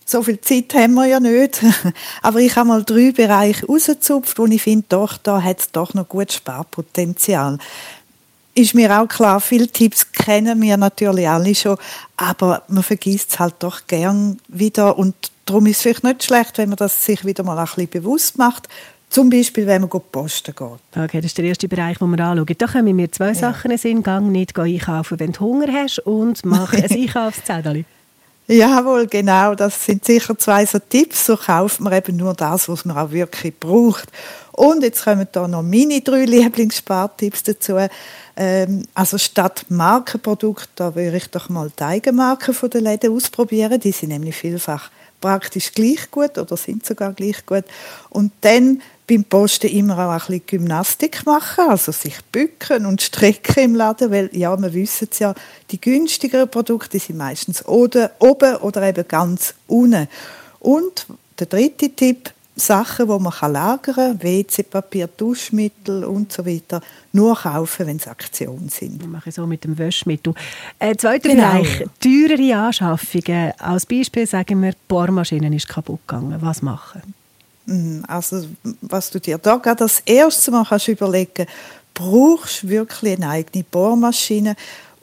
So 0.05 0.21
viel 0.21 0.39
Zeit 0.39 0.73
haben 0.75 0.93
wir 0.93 1.07
ja 1.07 1.19
nicht. 1.19 1.63
Aber 2.21 2.39
ich 2.39 2.55
habe 2.55 2.67
mal 2.67 2.83
drei 2.83 3.11
Bereiche 3.11 3.65
rausgezupft, 3.65 4.37
wo 4.37 4.45
ich 4.45 4.61
finde, 4.61 4.85
doch, 4.87 5.17
da 5.17 5.41
hat 5.41 5.59
es 5.59 5.71
doch 5.71 5.93
noch 5.95 6.07
gut 6.07 6.31
Sparpotenzial. 6.31 7.57
Ist 8.57 8.73
mir 8.73 8.99
auch 8.99 9.07
klar, 9.07 9.41
viele 9.41 9.67
Tipps 9.67 10.11
kennen 10.13 10.61
wir 10.61 10.77
natürlich 10.77 11.27
alle 11.27 11.53
schon, 11.53 11.77
aber 12.15 12.63
man 12.69 12.83
vergisst 12.83 13.31
es 13.31 13.39
halt 13.39 13.55
doch 13.59 13.81
gern 13.85 14.39
wieder 14.47 14.97
und 14.97 15.13
darum 15.45 15.65
ist 15.65 15.77
es 15.77 15.81
vielleicht 15.81 16.03
nicht 16.05 16.23
schlecht, 16.23 16.57
wenn 16.57 16.69
man 16.69 16.77
das 16.77 17.05
sich 17.05 17.25
wieder 17.25 17.43
mal 17.43 17.57
ein 17.57 17.65
bisschen 17.65 17.89
bewusst 17.89 18.37
macht. 18.37 18.69
Zum 19.09 19.29
Beispiel, 19.29 19.67
wenn 19.67 19.81
man 19.81 19.89
posten 19.89 20.53
geht. 20.55 21.03
Okay, 21.03 21.17
das 21.17 21.25
ist 21.25 21.37
der 21.37 21.45
erste 21.45 21.67
Bereich, 21.67 21.97
den 21.99 22.09
wir 22.09 22.25
anschauen. 22.25 22.55
Da 22.57 22.67
kommen 22.67 22.95
mir 22.95 23.11
zwei 23.11 23.27
ja. 23.27 23.33
Sachen 23.35 23.71
in 23.71 23.77
den 23.77 24.03
Gang. 24.03 24.31
Nicht 24.31 24.57
einkaufen, 24.57 25.19
wenn 25.19 25.31
du 25.31 25.39
Hunger 25.41 25.71
hast 25.71 25.99
und 25.99 26.43
mach 26.45 26.73
ein 26.73 26.83
Einkaufszettel. 26.91 27.85
Jawohl, 28.47 29.07
genau. 29.07 29.55
Das 29.55 29.85
sind 29.85 30.05
sicher 30.05 30.37
zwei 30.37 30.65
so 30.65 30.79
Tipps. 30.79 31.25
So 31.25 31.37
kauft 31.37 31.79
man 31.79 31.93
eben 31.93 32.17
nur 32.17 32.33
das, 32.33 32.67
was 32.67 32.85
man 32.85 32.97
auch 32.97 33.11
wirklich 33.11 33.57
braucht. 33.59 34.09
Und 34.51 34.83
jetzt 34.83 35.03
kommen 35.03 35.27
da 35.31 35.47
noch 35.47 35.63
meine 35.63 36.01
drei 36.01 36.25
Lieblingsspartipps 36.25 37.43
dazu. 37.43 37.77
Ähm, 38.37 38.83
also 38.93 39.17
statt 39.17 39.65
Markenprodukt, 39.69 40.69
da 40.75 40.93
würde 40.95 41.17
ich 41.17 41.27
doch 41.27 41.49
mal 41.49 41.71
die 41.77 41.83
Eigenmarken 41.83 42.53
von 42.53 42.69
den 42.69 42.83
Läden 42.83 43.13
ausprobieren. 43.13 43.79
Die 43.79 43.91
sind 43.91 44.09
nämlich 44.09 44.35
vielfach 44.35 44.89
praktisch 45.21 45.71
gleich 45.73 46.11
gut 46.11 46.37
oder 46.37 46.57
sind 46.57 46.85
sogar 46.85 47.13
gleich 47.13 47.45
gut. 47.45 47.63
Und 48.09 48.31
dann 48.41 48.81
beim 49.07 49.23
Posten 49.23 49.67
immer 49.67 49.97
auch 49.97 50.09
ein 50.09 50.17
bisschen 50.19 50.45
Gymnastik 50.47 51.25
machen, 51.25 51.69
also 51.69 51.91
sich 51.91 52.17
bücken 52.31 52.85
und 52.85 53.01
strecken 53.01 53.63
im 53.63 53.75
Laden, 53.75 54.11
weil 54.11 54.29
ja, 54.33 54.59
wir 54.59 54.73
wissen 54.73 55.07
es 55.11 55.19
ja, 55.19 55.33
die 55.71 55.79
günstigeren 55.79 56.49
Produkte 56.49 56.99
sind 56.99 57.17
meistens 57.17 57.65
oben 57.65 58.09
oder 58.19 58.87
eben 58.87 59.07
ganz 59.07 59.53
unten. 59.67 60.07
Und 60.59 61.05
der 61.39 61.47
dritte 61.47 61.89
Tipp, 61.89 62.31
Sachen, 62.55 63.07
die 63.07 63.19
man 63.19 63.51
lagern 63.51 63.95
kann, 63.95 64.23
WC-Papier, 64.23 65.07
Duschmittel 65.07 66.05
und 66.05 66.31
so 66.31 66.45
weiter, 66.45 66.81
nur 67.11 67.35
kaufen, 67.35 67.87
wenn 67.87 67.97
es 67.97 68.07
Aktionen 68.07 68.69
sind. 68.69 69.01
Das 69.01 69.09
mache 69.09 69.29
ich 69.29 69.35
so 69.35 69.45
mit 69.45 69.63
dem 69.63 69.77
Waschmittel. 69.77 70.33
Äh, 70.79 70.95
zweiter 70.95 71.29
genau. 71.29 71.51
Bereich, 71.51 71.85
teurere 71.99 72.55
Anschaffungen. 72.55 73.51
Als 73.59 73.85
Beispiel 73.85 74.25
sagen 74.25 74.61
wir, 74.61 74.71
die 74.71 74.77
Bohrmaschine 74.87 75.53
ist 75.53 75.67
kaputt 75.67 75.99
gegangen. 76.07 76.37
Was 76.39 76.61
machen? 76.61 77.01
Mm, 77.65 78.03
also, 78.07 78.45
was 78.81 79.09
du 79.09 79.19
dir 79.19 79.37
da 79.37 79.57
gerade 79.57 79.83
als 79.83 80.01
erstes 80.05 80.49
mal 80.49 80.65
kannst 80.65 80.87
überlegen 80.87 81.47
brauchst 81.95 82.63
du 82.63 82.69
wirklich 82.69 83.15
eine 83.15 83.29
eigene 83.29 83.63
Bohrmaschine 83.63 84.55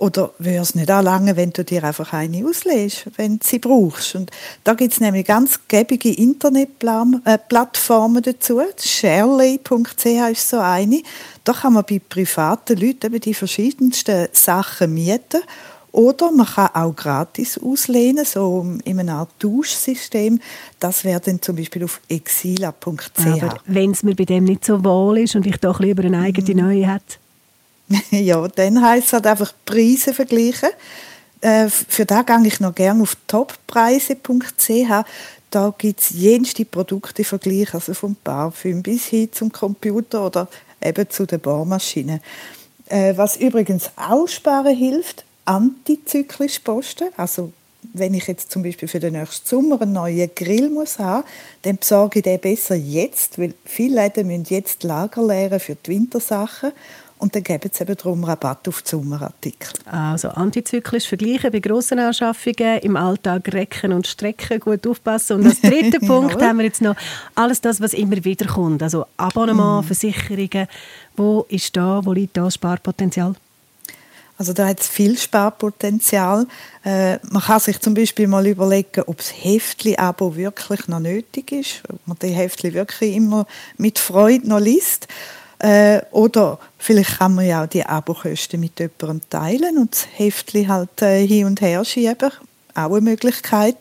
oder 0.02 0.32
würde 0.38 0.58
es 0.58 0.74
nicht 0.74 0.90
auch 0.90 1.00
lange, 1.00 1.36
wenn 1.36 1.52
du 1.52 1.64
dir 1.64 1.84
einfach 1.84 2.12
eine 2.12 2.44
auslegst, 2.44 3.04
wenn 3.16 3.38
du 3.38 3.46
sie 3.46 3.60
brauchst? 3.60 4.16
Und 4.16 4.32
da 4.64 4.74
gibt 4.74 4.94
es 4.94 5.00
nämlich 5.00 5.24
ganz 5.24 5.60
gäbige 5.68 6.12
Internetplattformen 6.12 8.20
dazu. 8.20 8.60
Sharely.ch 8.76 10.04
ist 10.04 10.48
so 10.48 10.58
eine. 10.58 11.02
Da 11.44 11.52
kann 11.52 11.74
man 11.74 11.84
bei 11.88 12.00
privaten 12.00 12.78
Leuten 12.78 13.06
eben 13.06 13.20
die 13.20 13.32
verschiedensten 13.32 14.26
Sachen 14.32 14.92
mieten. 14.92 15.40
Oder 15.92 16.32
man 16.32 16.46
kann 16.46 16.70
auch 16.74 16.96
gratis 16.96 17.58
auslehnen, 17.58 18.24
so 18.24 18.66
in 18.84 18.98
einer 18.98 19.18
Art 19.18 19.30
Tauschsystem. 19.38 20.40
Das 20.80 21.04
wäre 21.04 21.20
dann 21.20 21.40
zum 21.40 21.54
Beispiel 21.54 21.84
auf 21.84 22.00
exila.ch. 22.08 23.26
Aber 23.40 23.60
wenn 23.66 23.92
es 23.92 24.02
mir 24.02 24.16
bei 24.16 24.24
dem 24.24 24.44
nicht 24.44 24.64
so 24.64 24.82
wohl 24.82 25.18
ist 25.18 25.36
und 25.36 25.46
ich 25.46 25.58
doch 25.58 25.78
lieber 25.78 26.02
eine 26.02 26.18
eigene 26.18 26.60
mhm. 26.60 26.68
neue 26.68 26.92
hätte? 26.92 27.21
ja, 28.10 28.46
dann 28.48 28.82
heisst 28.82 29.08
es 29.08 29.12
halt 29.12 29.26
einfach 29.26 29.52
Preise 29.64 30.14
vergleichen. 30.14 30.70
Äh, 31.40 31.68
für 31.68 32.04
da 32.04 32.22
gehe 32.22 32.46
ich 32.46 32.60
noch 32.60 32.74
gerne 32.74 33.02
auf 33.02 33.16
toppreise.ch. 33.26 35.04
Da 35.50 35.74
gibt 35.76 36.00
es 36.00 36.10
jenste 36.10 36.64
Produkte 36.64 37.24
vergleichen, 37.24 37.74
also 37.74 37.92
vom 37.94 38.16
Parfüm 38.16 38.82
bis 38.82 39.06
hin 39.06 39.28
zum 39.32 39.52
Computer 39.52 40.26
oder 40.26 40.48
eben 40.82 41.10
zu 41.10 41.26
den 41.26 41.40
Bohrmaschinen. 41.40 42.20
Äh, 42.86 43.16
was 43.16 43.36
übrigens 43.36 43.90
auch 43.96 44.26
sparen 44.28 44.76
hilft, 44.76 45.24
antizyklisch 45.44 46.60
posten. 46.60 47.08
Also 47.16 47.52
wenn 47.92 48.14
ich 48.14 48.26
jetzt 48.28 48.50
zum 48.50 48.62
Beispiel 48.62 48.88
für 48.88 49.00
den 49.00 49.14
nächsten 49.14 49.46
Sommer 49.46 49.82
einen 49.82 49.92
neuen 49.92 50.30
Grill 50.34 50.70
muss 50.70 50.98
haben, 50.98 51.24
dann 51.62 51.78
besorge 51.78 52.20
ich 52.20 52.22
den 52.22 52.40
besser 52.40 52.74
jetzt, 52.74 53.38
weil 53.38 53.54
viele 53.64 54.02
Läden 54.02 54.28
müssen 54.28 54.46
jetzt 54.48 54.84
Lager 54.84 55.26
leeren 55.26 55.60
für 55.60 55.74
die 55.74 55.90
Wintersachen 55.90 56.72
und 57.22 57.36
dann 57.36 57.44
geben 57.44 57.70
sie 57.72 57.84
eben 57.84 57.96
darum 57.96 58.24
Rabatt 58.24 58.66
auf 58.66 58.82
die 58.82 58.90
Sommerartikel. 58.90 59.72
Also 59.86 60.30
antizyklisch 60.30 61.06
vergleichen 61.06 61.52
bei 61.52 61.60
grossen 61.60 62.00
Anschaffungen, 62.00 62.80
im 62.80 62.96
Alltag 62.96 63.52
recken 63.54 63.92
und 63.92 64.08
strecken, 64.08 64.58
gut 64.58 64.84
aufpassen. 64.88 65.36
Und 65.36 65.46
als 65.46 65.60
dritten 65.60 66.04
Punkt 66.08 66.42
haben 66.42 66.58
wir 66.58 66.64
jetzt 66.64 66.82
noch 66.82 66.96
alles 67.36 67.60
das, 67.60 67.80
was 67.80 67.92
immer 67.92 68.24
wieder 68.24 68.46
kommt. 68.46 68.82
Also 68.82 69.06
Abonnement, 69.16 69.84
mm. 69.84 69.86
Versicherungen. 69.86 70.66
Wo 71.16 71.46
ist 71.48 71.76
da, 71.76 72.04
wo 72.04 72.12
liegt 72.12 72.36
da 72.36 72.42
das 72.42 72.54
Sparpotenzial? 72.54 73.36
Also 74.36 74.52
da 74.52 74.66
hat 74.66 74.80
es 74.80 74.88
viel 74.88 75.16
Sparpotenzial. 75.16 76.48
Äh, 76.84 77.18
man 77.30 77.42
kann 77.42 77.60
sich 77.60 77.78
zum 77.78 77.94
Beispiel 77.94 78.26
mal 78.26 78.44
überlegen, 78.48 79.04
ob 79.06 79.18
das 79.18 79.32
Heftli-Abo 79.32 80.34
wirklich 80.34 80.88
noch 80.88 80.98
nötig 80.98 81.52
ist, 81.52 81.82
ob 81.88 82.00
man 82.04 82.16
die 82.20 82.30
Heftli 82.30 82.74
wirklich 82.74 83.14
immer 83.14 83.46
mit 83.76 84.00
Freude 84.00 84.48
noch 84.48 84.58
liest. 84.58 85.06
Äh, 85.62 86.02
oder 86.10 86.58
vielleicht 86.76 87.18
kann 87.18 87.36
man 87.36 87.46
ja 87.46 87.62
auch 87.62 87.68
die 87.68 87.86
Abokosten 87.86 88.58
mit 88.58 88.80
jemandem 88.80 89.20
teilen 89.30 89.78
und 89.78 89.92
das 89.92 90.08
Heftchen 90.12 90.66
halt 90.66 91.00
äh, 91.02 91.24
hin 91.24 91.46
und 91.46 91.60
her 91.60 91.84
schieben. 91.84 92.32
Auch 92.74 92.90
eine 92.90 93.00
Möglichkeit. 93.00 93.76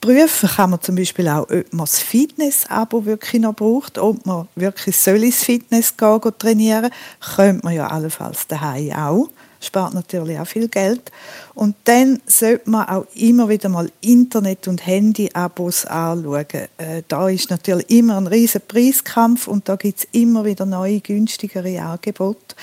Prüfen 0.00 0.48
kann 0.48 0.70
man 0.70 0.82
zum 0.82 0.96
Beispiel 0.96 1.28
auch, 1.28 1.42
ob 1.42 1.72
man 1.72 1.86
das 1.86 2.00
Fitness-Abo 2.00 3.04
wirklich 3.04 3.40
noch 3.40 3.54
braucht, 3.54 3.96
ob 3.96 4.26
man 4.26 4.48
wirklich 4.56 4.96
soll 4.96 5.22
ins 5.22 5.44
Fitness 5.44 5.96
gehen, 5.96 6.20
gehen 6.20 6.38
trainieren. 6.38 6.90
Könnte 7.36 7.64
man 7.64 7.74
ja 7.74 7.86
allenfalls 7.86 8.48
daheim 8.48 8.92
auch 8.92 9.28
spart 9.64 9.94
natürlich 9.94 10.38
auch 10.38 10.46
viel 10.46 10.68
Geld. 10.68 11.10
Und 11.54 11.76
dann 11.84 12.20
sollte 12.26 12.70
man 12.70 12.88
auch 12.88 13.06
immer 13.14 13.48
wieder 13.48 13.68
mal 13.68 13.90
Internet- 14.00 14.68
und 14.68 14.86
Handy-Abos 14.86 15.86
anschauen. 15.86 16.46
Äh, 16.78 17.02
da 17.08 17.28
ist 17.28 17.50
natürlich 17.50 17.90
immer 17.90 18.16
ein 18.16 18.26
riesen 18.26 18.62
Preiskampf 18.66 19.48
und 19.48 19.68
da 19.68 19.76
gibt 19.76 20.00
es 20.00 20.08
immer 20.12 20.44
wieder 20.44 20.66
neue, 20.66 21.00
günstigere 21.00 21.80
Angebote. 21.80 22.56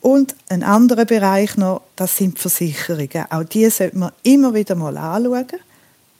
Und 0.00 0.34
ein 0.50 0.62
anderer 0.62 1.06
Bereich 1.06 1.56
noch, 1.56 1.80
das 1.96 2.18
sind 2.18 2.38
Versicherungen. 2.38 3.24
Auch 3.30 3.44
die 3.44 3.70
sollte 3.70 3.96
man 3.96 4.12
immer 4.22 4.52
wieder 4.52 4.74
mal 4.74 4.96
anschauen. 4.98 5.46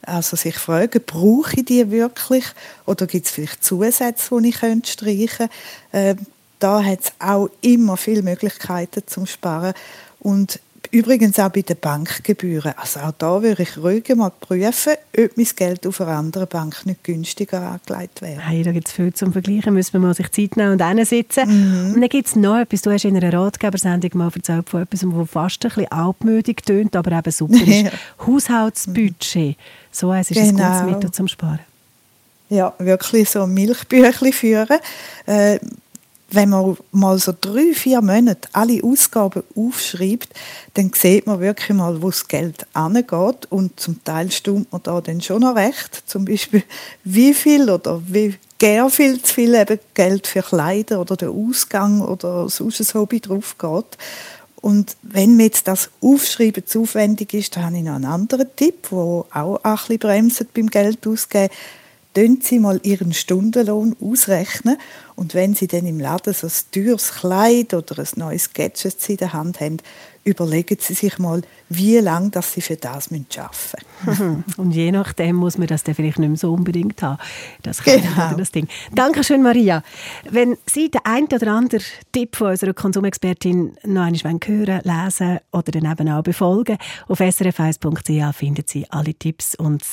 Also 0.01 0.35
sich 0.35 0.55
fragen, 0.55 1.01
brauche 1.05 1.57
ich 1.57 1.65
die 1.65 1.91
wirklich? 1.91 2.45
Oder 2.85 3.07
gibt 3.07 3.25
es 3.25 3.31
vielleicht 3.31 3.63
Zusätze, 3.63 4.41
die 4.41 4.49
ich 4.49 4.55
streichen 4.89 5.27
könnte? 5.27 5.49
Äh, 5.91 6.15
da 6.59 6.83
hat 6.83 6.99
es 7.01 7.11
auch 7.19 7.49
immer 7.61 7.97
viele 7.97 8.23
Möglichkeiten 8.23 9.03
zum 9.05 9.25
Sparen. 9.25 9.73
Und 10.25 10.59
übrigens 10.89 11.37
auch 11.37 11.49
bei 11.49 11.61
den 11.61 11.77
Bankgebühren. 11.77 12.73
Also 12.77 12.99
auch 13.01 13.11
da 13.15 13.43
würde 13.43 13.61
ich 13.61 13.77
ruhig 13.77 14.09
mal 14.15 14.31
prüfen, 14.31 14.93
ob 15.15 15.37
mein 15.37 15.47
Geld 15.55 15.85
auf 15.85 16.01
einer 16.01 16.17
anderen 16.17 16.47
Bank 16.47 16.83
nicht 16.87 17.03
günstiger 17.03 17.61
angelegt 17.61 18.23
wäre. 18.23 18.41
Hey, 18.41 18.63
da 18.63 18.71
gibt 18.71 18.87
es 18.87 18.93
viel 18.95 19.13
zum 19.13 19.31
Vergleichen, 19.31 19.75
müssen 19.75 19.93
wir 19.93 19.99
mal 19.99 20.15
sich 20.15 20.31
Zeit 20.31 20.57
nehmen 20.57 20.71
und 20.71 20.83
hinsetzen. 20.83 21.47
Mhm. 21.47 21.93
Und 21.93 22.01
dann 22.01 22.09
gibt 22.09 22.27
es 22.27 22.35
noch 22.35 22.57
etwas, 22.57 22.81
du 22.81 22.91
hast 22.91 23.05
in 23.05 23.15
einer 23.15 23.31
Ratgebersendung 23.37 24.09
mal 24.15 24.31
erzählt 24.33 24.67
von 24.67 24.81
etwas, 24.81 25.01
das 25.01 25.29
fast 25.29 25.63
ein 25.63 25.69
bisschen 25.69 25.91
altmüdig 25.91 26.65
tönt, 26.65 26.95
aber 26.95 27.11
eben 27.11 27.31
super 27.31 27.61
ist. 27.67 27.91
Haushaltsbudget. 28.25 29.57
So 29.91 30.09
eins 30.09 30.31
ist 30.31 30.37
genau. 30.37 30.63
ein 30.63 30.71
gutes 30.71 30.95
Mittel 30.95 31.11
zum 31.11 31.27
Sparen. 31.27 31.59
Ja, 32.49 32.73
wirklich 32.79 33.29
so 33.29 33.45
Milchbüchli 33.45 34.31
führen. 34.31 34.79
Äh, 35.27 35.59
wenn 36.29 36.49
man 36.49 36.77
mal 36.91 37.17
so 37.19 37.33
drei, 37.39 37.73
vier 37.73 38.01
Monate 38.01 38.49
alle 38.51 38.83
Ausgaben 38.83 39.43
aufschreibt, 39.55 40.29
dann 40.73 40.91
sieht 40.93 41.27
man 41.27 41.39
wirklich 41.39 41.75
mal, 41.75 42.01
wo 42.01 42.09
das 42.09 42.27
Geld 42.27 42.65
angeht 42.73 43.45
und 43.49 43.79
zum 43.79 44.03
Teil 44.03 44.31
stimmt 44.31 44.71
man 44.71 44.81
da 44.83 45.01
dann 45.01 45.21
schon 45.21 45.41
noch 45.41 45.55
recht. 45.55 46.03
Zum 46.05 46.25
Beispiel, 46.25 46.63
wie 47.03 47.33
viel 47.33 47.69
oder 47.69 48.01
wie 48.07 48.35
gern 48.57 48.89
viel 48.89 49.21
zu 49.21 49.33
viel 49.33 49.53
eben 49.53 49.79
Geld 49.93 50.27
für 50.27 50.41
Kleider 50.41 51.01
oder 51.01 51.15
den 51.15 51.29
Ausgang 51.29 52.01
oder 52.01 52.49
sonst 52.49 52.81
ein 52.81 52.99
Hobby 52.99 53.19
drauf 53.19 53.57
geht. 53.57 53.97
Und 54.61 54.97
wenn 55.03 55.35
mir 55.35 55.43
jetzt 55.43 55.67
das 55.67 55.91
Aufschreiben 56.01 56.65
zu 56.65 56.81
aufwendig 56.81 57.35
ist, 57.35 57.55
dann 57.55 57.65
habe 57.65 57.77
ich 57.77 57.83
noch 57.83 57.95
einen 57.95 58.05
anderen 58.05 58.47
Tipp, 58.55 58.89
der 58.89 58.97
auch 58.97 59.59
ein 59.61 59.75
bisschen 59.75 59.99
bremst 59.99 60.53
beim 60.53 60.67
Geld 60.67 61.05
ausgeben. 61.05 61.53
Tun 62.15 62.39
Sie 62.41 62.59
mal 62.59 62.79
Ihren 62.83 63.13
Stundenlohn 63.13 63.93
ausrechnen. 63.99 64.77
Und 65.17 65.33
wenn 65.33 65.53
Sie 65.53 65.67
dann 65.67 65.85
im 65.85 65.99
Laden 65.99 66.33
so 66.33 66.47
ein 66.47 66.53
teures 66.71 67.11
Kleid 67.11 67.73
oder 67.73 67.99
ein 67.99 68.07
neues 68.15 68.53
Gadget 68.53 69.09
in 69.09 69.17
der 69.17 69.33
Hand 69.33 69.59
haben, 69.59 69.77
überlegen 70.25 70.77
Sie 70.79 70.93
sich 70.95 71.19
mal, 71.19 71.41
wie 71.69 71.97
lange 71.99 72.31
dass 72.31 72.51
Sie 72.51 72.61
für 72.61 72.75
das 72.75 73.09
arbeiten 73.11 73.25
müssen. 74.05 74.43
Und 74.57 74.71
je 74.71 74.91
nachdem 74.91 75.35
muss 75.37 75.57
man 75.57 75.67
das 75.67 75.83
dann 75.83 75.95
vielleicht 75.95 76.19
nicht 76.19 76.27
mehr 76.27 76.37
so 76.37 76.51
unbedingt 76.51 77.01
haben. 77.01 77.19
Das, 77.61 77.83
kann 77.83 78.01
Genau. 78.01 78.33
das 78.35 78.51
Ding. 78.51 78.67
Dankeschön, 78.91 79.41
Maria. 79.41 79.83
Wenn 80.29 80.57
Sie 80.65 80.89
den 80.89 81.01
einen 81.05 81.27
oder 81.27 81.53
anderen 81.53 81.83
Tipp 82.11 82.35
von 82.35 82.49
unserer 82.51 82.73
Konsumexpertin 82.73 83.77
noch 83.83 84.03
einmal 84.03 84.39
hören 84.45 84.81
lesen 84.83 85.39
oder 85.51 85.71
dann 85.71 85.91
eben 85.91 86.09
auch 86.09 86.23
befolgen, 86.23 86.77
auf 87.07 87.19
srf1.ch 87.19 88.35
finden 88.35 88.63
Sie 88.67 88.89
alle 88.89 89.13
Tipps 89.13 89.55
und 89.55 89.83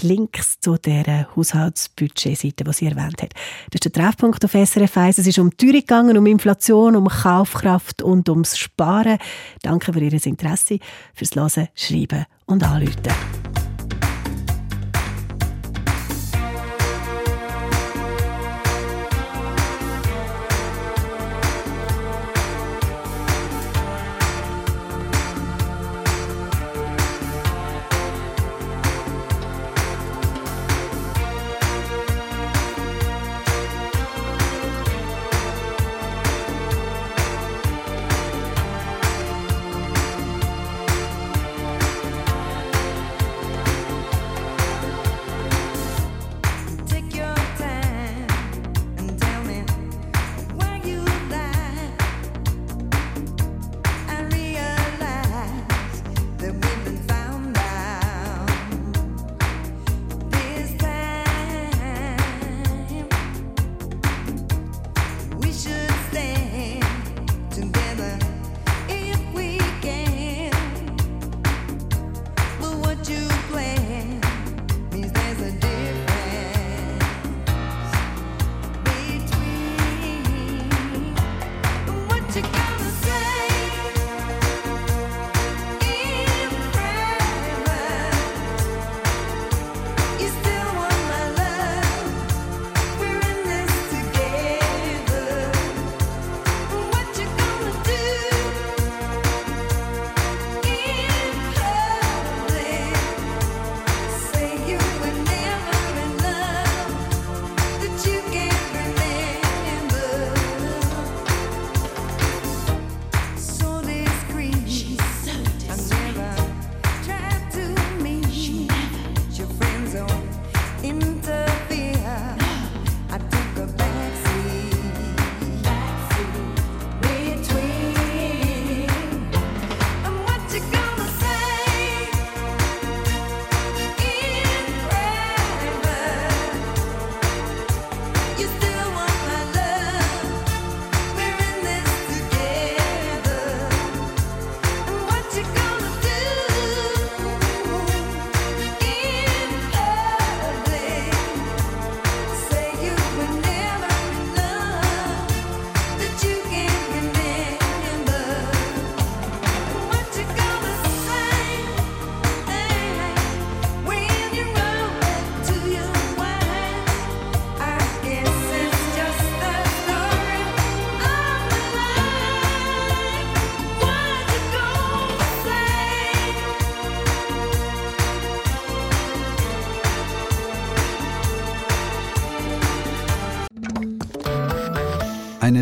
die 0.00 0.06
Links 0.06 0.60
zu 0.60 0.76
dieser 0.76 1.28
Haushaltsbudgetseite, 1.36 2.64
die 2.64 2.72
sie 2.72 2.86
erwähnt 2.86 3.22
hat. 3.22 3.34
Das 3.70 3.80
ist 3.84 3.84
der 3.84 3.92
Treffpunkt 3.92 4.44
auf 4.44 4.52
SRF 4.52 4.96
1. 4.96 5.18
Es 5.18 5.26
ist 5.26 5.38
um 5.38 5.54
Teuerung 5.56 5.80
gegangen, 5.80 6.16
um 6.16 6.26
Inflation, 6.26 6.96
um 6.96 7.08
Kaufkraft 7.08 8.02
und 8.02 8.28
ums 8.28 8.56
Sparen. 8.56 9.18
Danke 9.62 9.79
für 9.84 10.00
Ihr 10.00 10.26
Interesse, 10.26 10.78
fürs 11.14 11.34
Hören, 11.34 11.68
Schreiben 11.74 12.26
und 12.46 12.62
Anrufen. 12.62 13.49